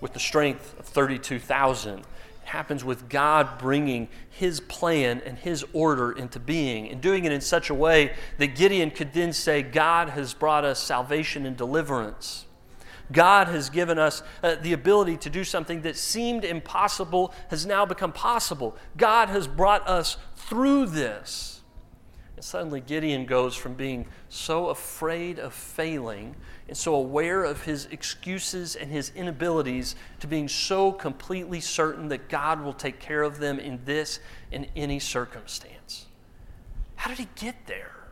with 0.00 0.12
the 0.12 0.20
strength 0.20 0.78
of 0.78 0.86
32,000 0.86 2.04
happens 2.50 2.84
with 2.84 3.08
God 3.08 3.58
bringing 3.58 4.08
his 4.28 4.58
plan 4.58 5.22
and 5.24 5.38
his 5.38 5.64
order 5.72 6.10
into 6.10 6.40
being 6.40 6.88
and 6.88 7.00
doing 7.00 7.24
it 7.24 7.30
in 7.30 7.40
such 7.40 7.70
a 7.70 7.74
way 7.74 8.12
that 8.38 8.56
Gideon 8.56 8.90
could 8.90 9.12
then 9.12 9.32
say, 9.32 9.62
God 9.62 10.08
has 10.10 10.34
brought 10.34 10.64
us 10.64 10.80
salvation 10.80 11.46
and 11.46 11.56
deliverance. 11.56 12.46
God 13.12 13.46
has 13.46 13.70
given 13.70 13.98
us 14.00 14.22
uh, 14.42 14.56
the 14.60 14.72
ability 14.72 15.16
to 15.18 15.30
do 15.30 15.44
something 15.44 15.82
that 15.82 15.96
seemed 15.96 16.44
impossible 16.44 17.32
has 17.50 17.66
now 17.66 17.86
become 17.86 18.12
possible. 18.12 18.76
God 18.96 19.28
has 19.28 19.46
brought 19.46 19.86
us 19.88 20.16
through 20.34 20.86
this. 20.86 21.59
And 22.40 22.44
suddenly 22.46 22.80
Gideon 22.80 23.26
goes 23.26 23.54
from 23.54 23.74
being 23.74 24.06
so 24.30 24.68
afraid 24.68 25.38
of 25.38 25.52
failing 25.52 26.34
and 26.68 26.74
so 26.74 26.94
aware 26.94 27.44
of 27.44 27.64
his 27.64 27.84
excuses 27.90 28.76
and 28.76 28.90
his 28.90 29.12
inabilities 29.14 29.94
to 30.20 30.26
being 30.26 30.48
so 30.48 30.90
completely 30.90 31.60
certain 31.60 32.08
that 32.08 32.30
God 32.30 32.62
will 32.62 32.72
take 32.72 32.98
care 32.98 33.22
of 33.24 33.40
them 33.40 33.58
in 33.58 33.78
this 33.84 34.20
and 34.50 34.66
any 34.74 34.98
circumstance. 34.98 36.06
How 36.96 37.10
did 37.10 37.18
he 37.18 37.28
get 37.34 37.66
there? 37.66 38.08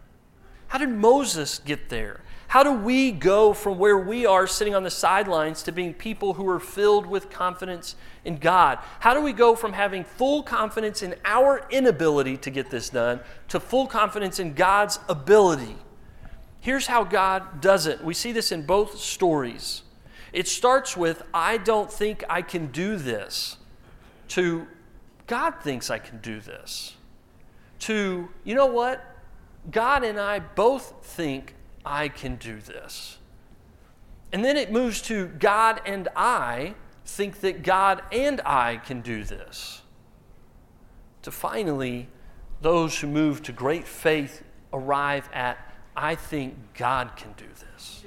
How 0.67 0.77
did 0.77 0.91
Moses 0.91 1.61
get 1.61 1.89
there? 1.89 2.21
How 2.49 2.63
do 2.63 2.73
we 2.73 3.13
go 3.13 3.53
from 3.53 3.79
where 3.79 3.99
we 3.99 4.25
are 4.25 4.47
sitting 4.47 4.75
on 4.75 4.83
the 4.83 4.91
sidelines 4.91 5.63
to 5.65 5.73
being 5.73 5.93
people 5.93 6.33
who 6.33 6.49
are 6.49 6.59
filled 6.59 7.07
with 7.07 7.29
confidence 7.29 7.95
in 8.25 8.39
God? 8.39 8.79
How 9.01 9.13
do 9.13 9.21
we 9.21 9.35
go 9.35 9.55
from 9.55 9.75
having 9.75 10.03
full 10.03 10.43
confidence 10.43 11.03
in 11.03 11.15
our 11.27 11.67
inability 11.69 12.39
to 12.39 12.51
get 12.51 12.71
this 12.71 12.89
done 12.89 13.21
to 13.49 13.61
full 13.61 13.87
confidence 13.87 14.39
in 14.39 14.55
God's 14.55 14.99
ability? 15.11 15.77
Here's 16.61 16.87
how 16.87 17.05
God 17.05 17.61
does 17.61 17.87
it. 17.87 18.03
We 18.03 18.15
see 18.15 18.33
this 18.33 18.51
in 18.51 18.63
both 18.63 18.99
stories. 18.99 19.83
It 20.33 20.49
starts 20.49 20.97
with, 20.97 21.23
I 21.35 21.59
don't 21.59 21.93
think 21.93 22.25
I 22.31 22.41
can 22.41 22.69
do 22.69 22.97
this, 22.97 23.59
to, 24.29 24.67
God 25.27 25.55
thinks 25.63 25.91
I 25.91 25.99
can 25.99 26.19
do 26.21 26.41
this, 26.41 26.97
to, 27.81 28.31
you 28.45 28.55
know 28.55 28.67
what? 28.67 29.05
God 29.71 30.03
and 30.03 30.19
I 30.19 30.39
both 30.39 30.95
think 31.03 31.55
I 31.89 32.09
can 32.09 32.37
do 32.37 32.61
this. 32.61 33.19
And 34.31 34.45
then 34.45 34.57
it 34.57 34.71
moves 34.71 35.01
to 35.03 35.27
God 35.27 35.81
and 35.87 36.09
I 36.15 36.75
think 37.07 37.41
that 37.41 37.63
God 37.63 38.03
and 38.13 38.41
I 38.45 38.77
can 38.77 39.01
do 39.01 39.25
this. 39.25 39.81
To 41.23 41.31
finally, 41.31 42.09
those 42.61 42.99
who 42.99 43.07
move 43.07 43.43
to 43.45 43.53
great 43.53 43.89
faith 43.89 44.45
arrive 44.73 45.29
at, 45.33 45.59
I 45.97 46.15
think 46.15 46.55
God 46.75 47.17
can 47.17 47.33
do 47.37 47.47
this. 47.47 48.05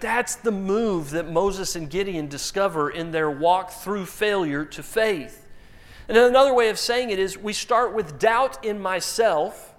That's 0.00 0.36
the 0.36 0.52
move 0.52 1.10
that 1.10 1.30
Moses 1.30 1.74
and 1.74 1.88
Gideon 1.88 2.28
discover 2.28 2.90
in 2.90 3.10
their 3.10 3.30
walk 3.30 3.70
through 3.70 4.04
failure 4.04 4.66
to 4.66 4.82
faith. 4.82 5.48
And 6.06 6.18
another 6.18 6.52
way 6.52 6.68
of 6.68 6.78
saying 6.78 7.08
it 7.08 7.18
is 7.18 7.38
we 7.38 7.54
start 7.54 7.94
with 7.94 8.18
doubt 8.18 8.62
in 8.62 8.78
myself 8.78 9.73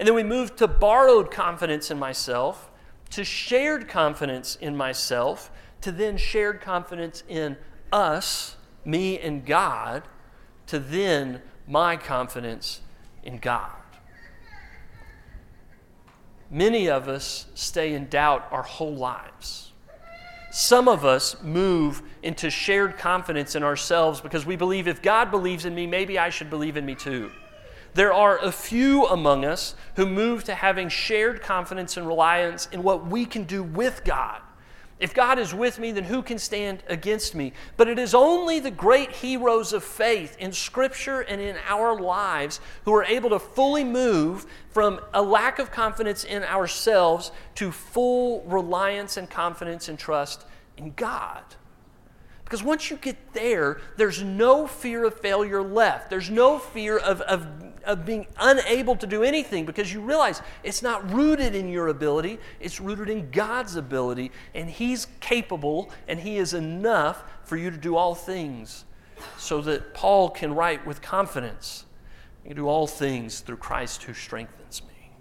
and 0.00 0.06
then 0.06 0.14
we 0.14 0.22
move 0.22 0.56
to 0.56 0.66
borrowed 0.66 1.30
confidence 1.30 1.90
in 1.90 1.98
myself, 1.98 2.70
to 3.10 3.22
shared 3.22 3.86
confidence 3.86 4.56
in 4.58 4.74
myself, 4.74 5.50
to 5.82 5.92
then 5.92 6.16
shared 6.16 6.62
confidence 6.62 7.22
in 7.28 7.58
us, 7.92 8.56
me 8.82 9.18
and 9.18 9.44
God, 9.44 10.04
to 10.68 10.78
then 10.78 11.42
my 11.68 11.96
confidence 11.96 12.80
in 13.22 13.36
God. 13.36 13.72
Many 16.50 16.88
of 16.88 17.06
us 17.06 17.48
stay 17.54 17.92
in 17.92 18.08
doubt 18.08 18.48
our 18.50 18.62
whole 18.62 18.94
lives. 18.94 19.72
Some 20.50 20.88
of 20.88 21.04
us 21.04 21.42
move 21.42 22.00
into 22.22 22.48
shared 22.48 22.96
confidence 22.96 23.54
in 23.54 23.62
ourselves 23.62 24.22
because 24.22 24.46
we 24.46 24.56
believe 24.56 24.88
if 24.88 25.02
God 25.02 25.30
believes 25.30 25.66
in 25.66 25.74
me, 25.74 25.86
maybe 25.86 26.18
I 26.18 26.30
should 26.30 26.48
believe 26.48 26.78
in 26.78 26.86
me 26.86 26.94
too. 26.94 27.30
There 27.94 28.12
are 28.12 28.38
a 28.38 28.52
few 28.52 29.06
among 29.06 29.44
us 29.44 29.74
who 29.96 30.06
move 30.06 30.44
to 30.44 30.54
having 30.54 30.88
shared 30.88 31.42
confidence 31.42 31.96
and 31.96 32.06
reliance 32.06 32.68
in 32.72 32.82
what 32.82 33.06
we 33.06 33.26
can 33.26 33.44
do 33.44 33.62
with 33.62 34.04
God. 34.04 34.40
If 35.00 35.14
God 35.14 35.38
is 35.38 35.54
with 35.54 35.78
me, 35.78 35.92
then 35.92 36.04
who 36.04 36.22
can 36.22 36.38
stand 36.38 36.82
against 36.86 37.34
me? 37.34 37.54
But 37.78 37.88
it 37.88 37.98
is 37.98 38.14
only 38.14 38.60
the 38.60 38.70
great 38.70 39.10
heroes 39.10 39.72
of 39.72 39.82
faith 39.82 40.36
in 40.38 40.52
Scripture 40.52 41.22
and 41.22 41.40
in 41.40 41.56
our 41.66 41.98
lives 41.98 42.60
who 42.84 42.94
are 42.94 43.04
able 43.04 43.30
to 43.30 43.38
fully 43.38 43.82
move 43.82 44.44
from 44.68 45.00
a 45.14 45.22
lack 45.22 45.58
of 45.58 45.70
confidence 45.70 46.22
in 46.22 46.42
ourselves 46.42 47.32
to 47.54 47.72
full 47.72 48.42
reliance 48.42 49.16
and 49.16 49.28
confidence 49.30 49.88
and 49.88 49.98
trust 49.98 50.44
in 50.76 50.92
God. 50.92 51.42
Because 52.50 52.64
once 52.64 52.90
you 52.90 52.96
get 52.96 53.32
there, 53.32 53.80
there's 53.96 54.24
no 54.24 54.66
fear 54.66 55.04
of 55.04 55.14
failure 55.14 55.62
left. 55.62 56.10
There's 56.10 56.30
no 56.30 56.58
fear 56.58 56.98
of, 56.98 57.20
of, 57.20 57.46
of 57.84 58.04
being 58.04 58.26
unable 58.40 58.96
to 58.96 59.06
do 59.06 59.22
anything 59.22 59.64
because 59.64 59.92
you 59.92 60.00
realize 60.00 60.42
it's 60.64 60.82
not 60.82 61.08
rooted 61.12 61.54
in 61.54 61.68
your 61.68 61.86
ability, 61.86 62.40
it's 62.58 62.80
rooted 62.80 63.08
in 63.08 63.30
God's 63.30 63.76
ability, 63.76 64.32
and 64.52 64.68
He's 64.68 65.06
capable 65.20 65.92
and 66.08 66.18
He 66.18 66.38
is 66.38 66.52
enough 66.52 67.22
for 67.44 67.56
you 67.56 67.70
to 67.70 67.76
do 67.76 67.94
all 67.94 68.16
things. 68.16 68.84
So 69.38 69.60
that 69.60 69.94
Paul 69.94 70.28
can 70.28 70.52
write 70.52 70.84
with 70.84 71.00
confidence 71.00 71.84
I 72.44 72.48
can 72.48 72.56
do 72.56 72.66
all 72.66 72.88
things 72.88 73.40
through 73.40 73.58
Christ 73.58 74.02
who 74.02 74.12
strengthens 74.12 74.82
me. 74.82 75.12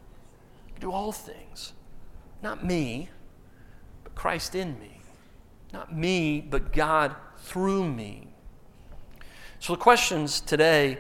I 0.68 0.72
can 0.72 0.82
do 0.82 0.92
all 0.92 1.12
things. 1.12 1.74
Not 2.42 2.66
me, 2.66 3.10
but 4.04 4.16
Christ 4.16 4.56
in 4.56 4.80
me. 4.80 4.99
Not 5.72 5.96
me, 5.96 6.42
but 6.42 6.74
God 6.74 7.16
through 7.38 7.88
me. 7.88 8.28
So 9.60 9.74
the 9.74 9.80
questions 9.80 10.42
today 10.42 11.00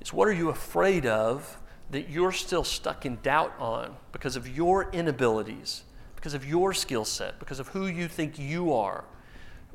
is 0.00 0.12
what 0.12 0.28
are 0.28 0.32
you 0.32 0.48
afraid 0.48 1.06
of 1.06 1.58
that 1.90 2.08
you're 2.08 2.32
still 2.32 2.64
stuck 2.64 3.06
in 3.06 3.18
doubt 3.22 3.54
on 3.58 3.96
because 4.12 4.36
of 4.36 4.48
your 4.48 4.90
inabilities, 4.92 5.82
because 6.16 6.34
of 6.34 6.44
your 6.44 6.72
skill 6.72 7.04
set, 7.04 7.38
because 7.38 7.60
of 7.60 7.68
who 7.68 7.86
you 7.86 8.08
think 8.08 8.38
you 8.38 8.72
are? 8.72 9.04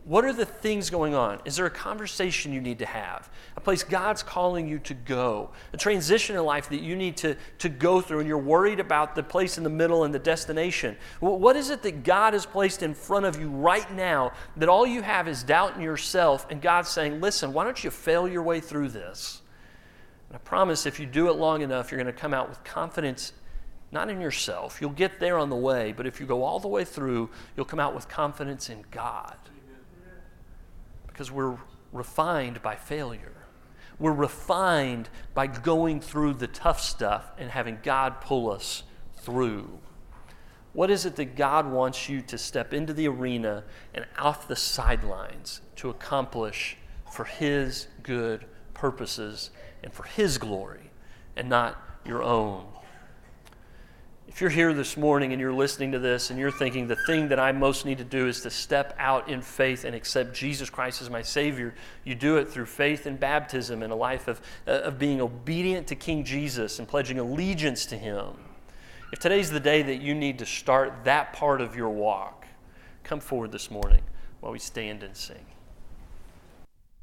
What 0.06 0.26
are 0.26 0.34
the 0.34 0.46
things 0.46 0.89
going 0.89 1.16
on? 1.16 1.39
Is 1.46 1.56
there 1.56 1.66
a 1.66 1.72
conversation 1.72 2.52
you 2.52 2.60
need 2.60 2.80
to 2.80 2.86
have? 2.86 3.30
A 3.56 3.62
place 3.62 3.84
God's 3.84 4.22
calling 4.22 4.68
you 4.68 4.80
to 4.80 4.94
go? 4.94 5.52
A 5.72 5.78
transition 5.78 6.36
in 6.36 6.44
life 6.44 6.68
that 6.70 6.82
you 6.82 6.98
need 6.98 7.16
to, 7.18 7.38
to 7.60 7.70
go 7.70 8.02
through 8.02 8.20
and 8.20 8.28
you're 8.28 8.38
worried 8.38 8.82
about 8.82 9.16
the 9.16 9.24
place 9.24 9.58
in 9.58 9.63
the 9.63 9.70
middle 9.70 10.04
and 10.04 10.13
the 10.13 10.20
destination? 10.20 10.98
What 11.22 11.56
is 11.56 11.70
it 11.70 11.84
that 11.84 12.04
God 12.04 12.34
has 12.34 12.46
placed 12.46 12.84
in 12.84 12.94
front 12.94 13.26
of 13.26 13.39
you 13.39 13.48
right 13.48 13.89
now 13.94 14.34
that 14.58 14.68
all 14.68 14.86
you 14.86 15.02
have 15.02 15.30
is 15.30 15.42
doubt 15.42 15.78
in 15.78 15.82
yourself 15.82 16.48
and 16.50 16.62
God's 16.62 16.89
saying, 16.89 17.22
listen, 17.22 17.54
why 17.54 17.63
don't 17.63 17.82
you 17.82 17.89
fail 17.89 18.28
your 18.28 18.44
way 18.44 18.60
through 18.60 18.89
this? 18.89 19.42
And 20.28 20.36
I 20.36 20.39
promise 20.39 20.86
if 20.86 21.00
you 21.00 21.06
do 21.06 21.30
it 21.30 21.38
long 21.38 21.62
enough, 21.62 21.92
you're 21.92 22.02
going 22.02 22.13
to 22.13 22.22
come 22.22 22.34
out 22.34 22.50
with 22.50 22.62
confidence 22.66 23.32
not 23.94 24.10
in 24.10 24.20
yourself. 24.20 24.80
You'll 24.82 24.89
get 24.89 25.20
there 25.20 25.38
on 25.38 25.50
the 25.50 25.56
way, 25.56 25.94
but 25.94 26.08
if 26.08 26.20
you 26.20 26.26
go 26.26 26.44
all 26.44 26.60
the 26.60 26.68
way 26.68 26.84
through, 26.84 27.30
you'll 27.56 27.68
come 27.68 27.80
out 27.80 27.94
with 27.94 28.10
confidence 28.10 28.70
in 28.70 28.84
God 28.92 29.36
because 31.13 31.32
we're 31.32 31.58
refined 31.91 32.62
by 32.62 32.76
failure. 32.76 33.32
We're 33.99 34.12
refined 34.12 35.10
by 35.34 35.47
going 35.47 36.02
through 36.02 36.34
the 36.34 36.47
tough 36.47 36.82
stuff 36.82 37.32
and 37.38 37.52
having 37.52 37.78
God 37.84 38.19
pull 38.19 38.52
us 38.52 38.84
through. 39.17 39.80
What 40.73 40.89
is 40.89 41.06
it 41.06 41.15
that 41.17 41.36
God 41.36 41.71
wants 41.71 42.10
you 42.10 42.21
to 42.23 42.38
step 42.38 42.73
into 42.73 42.93
the 42.93 43.08
arena 43.08 43.63
and 43.93 44.08
off 44.17 44.47
the 44.47 44.56
sidelines 44.56 45.62
to 45.76 45.91
accomplish 45.91 46.78
for 47.12 47.26
His 47.26 47.88
good 48.02 48.45
purposes 48.73 49.52
and 49.84 49.93
for 49.93 50.04
His 50.04 50.39
glory 50.39 50.89
and 51.36 51.47
not 51.47 51.80
your 52.04 52.23
own? 52.23 52.73
If 54.34 54.41
you're 54.41 54.50
here 54.50 54.74
this 54.74 54.98
morning 54.98 55.32
and 55.32 55.39
you're 55.39 55.54
listening 55.54 55.91
to 55.91 56.00
this 56.00 56.32
and 56.32 56.39
you're 56.39 56.50
thinking 56.50 56.88
the 56.88 56.96
thing 56.96 57.28
that 57.28 57.39
I 57.39 57.52
most 57.52 57.86
need 57.86 58.00
to 58.00 58.04
do 58.04 58.28
is 58.28 58.41
to 58.41 58.50
step 58.50 58.96
out 58.98 59.30
in 59.30 59.43
faith 59.43 59.86
and 59.86 59.93
accept 59.93 60.34
Jesus 60.34 60.72
Christ 60.72 61.03
as 61.03 61.10
my 61.12 61.22
Savior, 61.22 61.76
you 62.03 62.16
do 62.16 62.38
it 62.38 62.49
through 62.49 62.66
faith 62.66 63.05
and 63.05 63.20
baptism 63.20 63.84
and 63.84 63.93
a 63.93 63.95
life 63.95 64.28
of, 64.28 64.41
uh, 64.68 64.72
of 64.72 64.97
being 64.97 65.22
obedient 65.22 65.86
to 65.86 65.95
King 65.95 66.24
Jesus 66.24 66.80
and 66.80 66.88
pledging 66.88 67.20
allegiance 67.20 67.86
to 67.86 67.95
Him. 67.95 68.30
If 69.12 69.20
today's 69.20 69.51
the 69.51 69.60
day 69.60 69.84
that 69.84 70.01
you 70.01 70.16
need 70.16 70.39
to 70.39 70.47
start 70.47 71.03
that 71.03 71.34
part 71.34 71.62
of 71.62 71.76
your 71.76 71.89
walk, 71.89 72.47
come 73.03 73.20
forward 73.20 73.51
this 73.51 73.70
morning 73.70 74.01
while 74.39 74.51
we 74.51 74.58
stand 74.58 75.03
and 75.03 75.16
sing. 75.16 75.45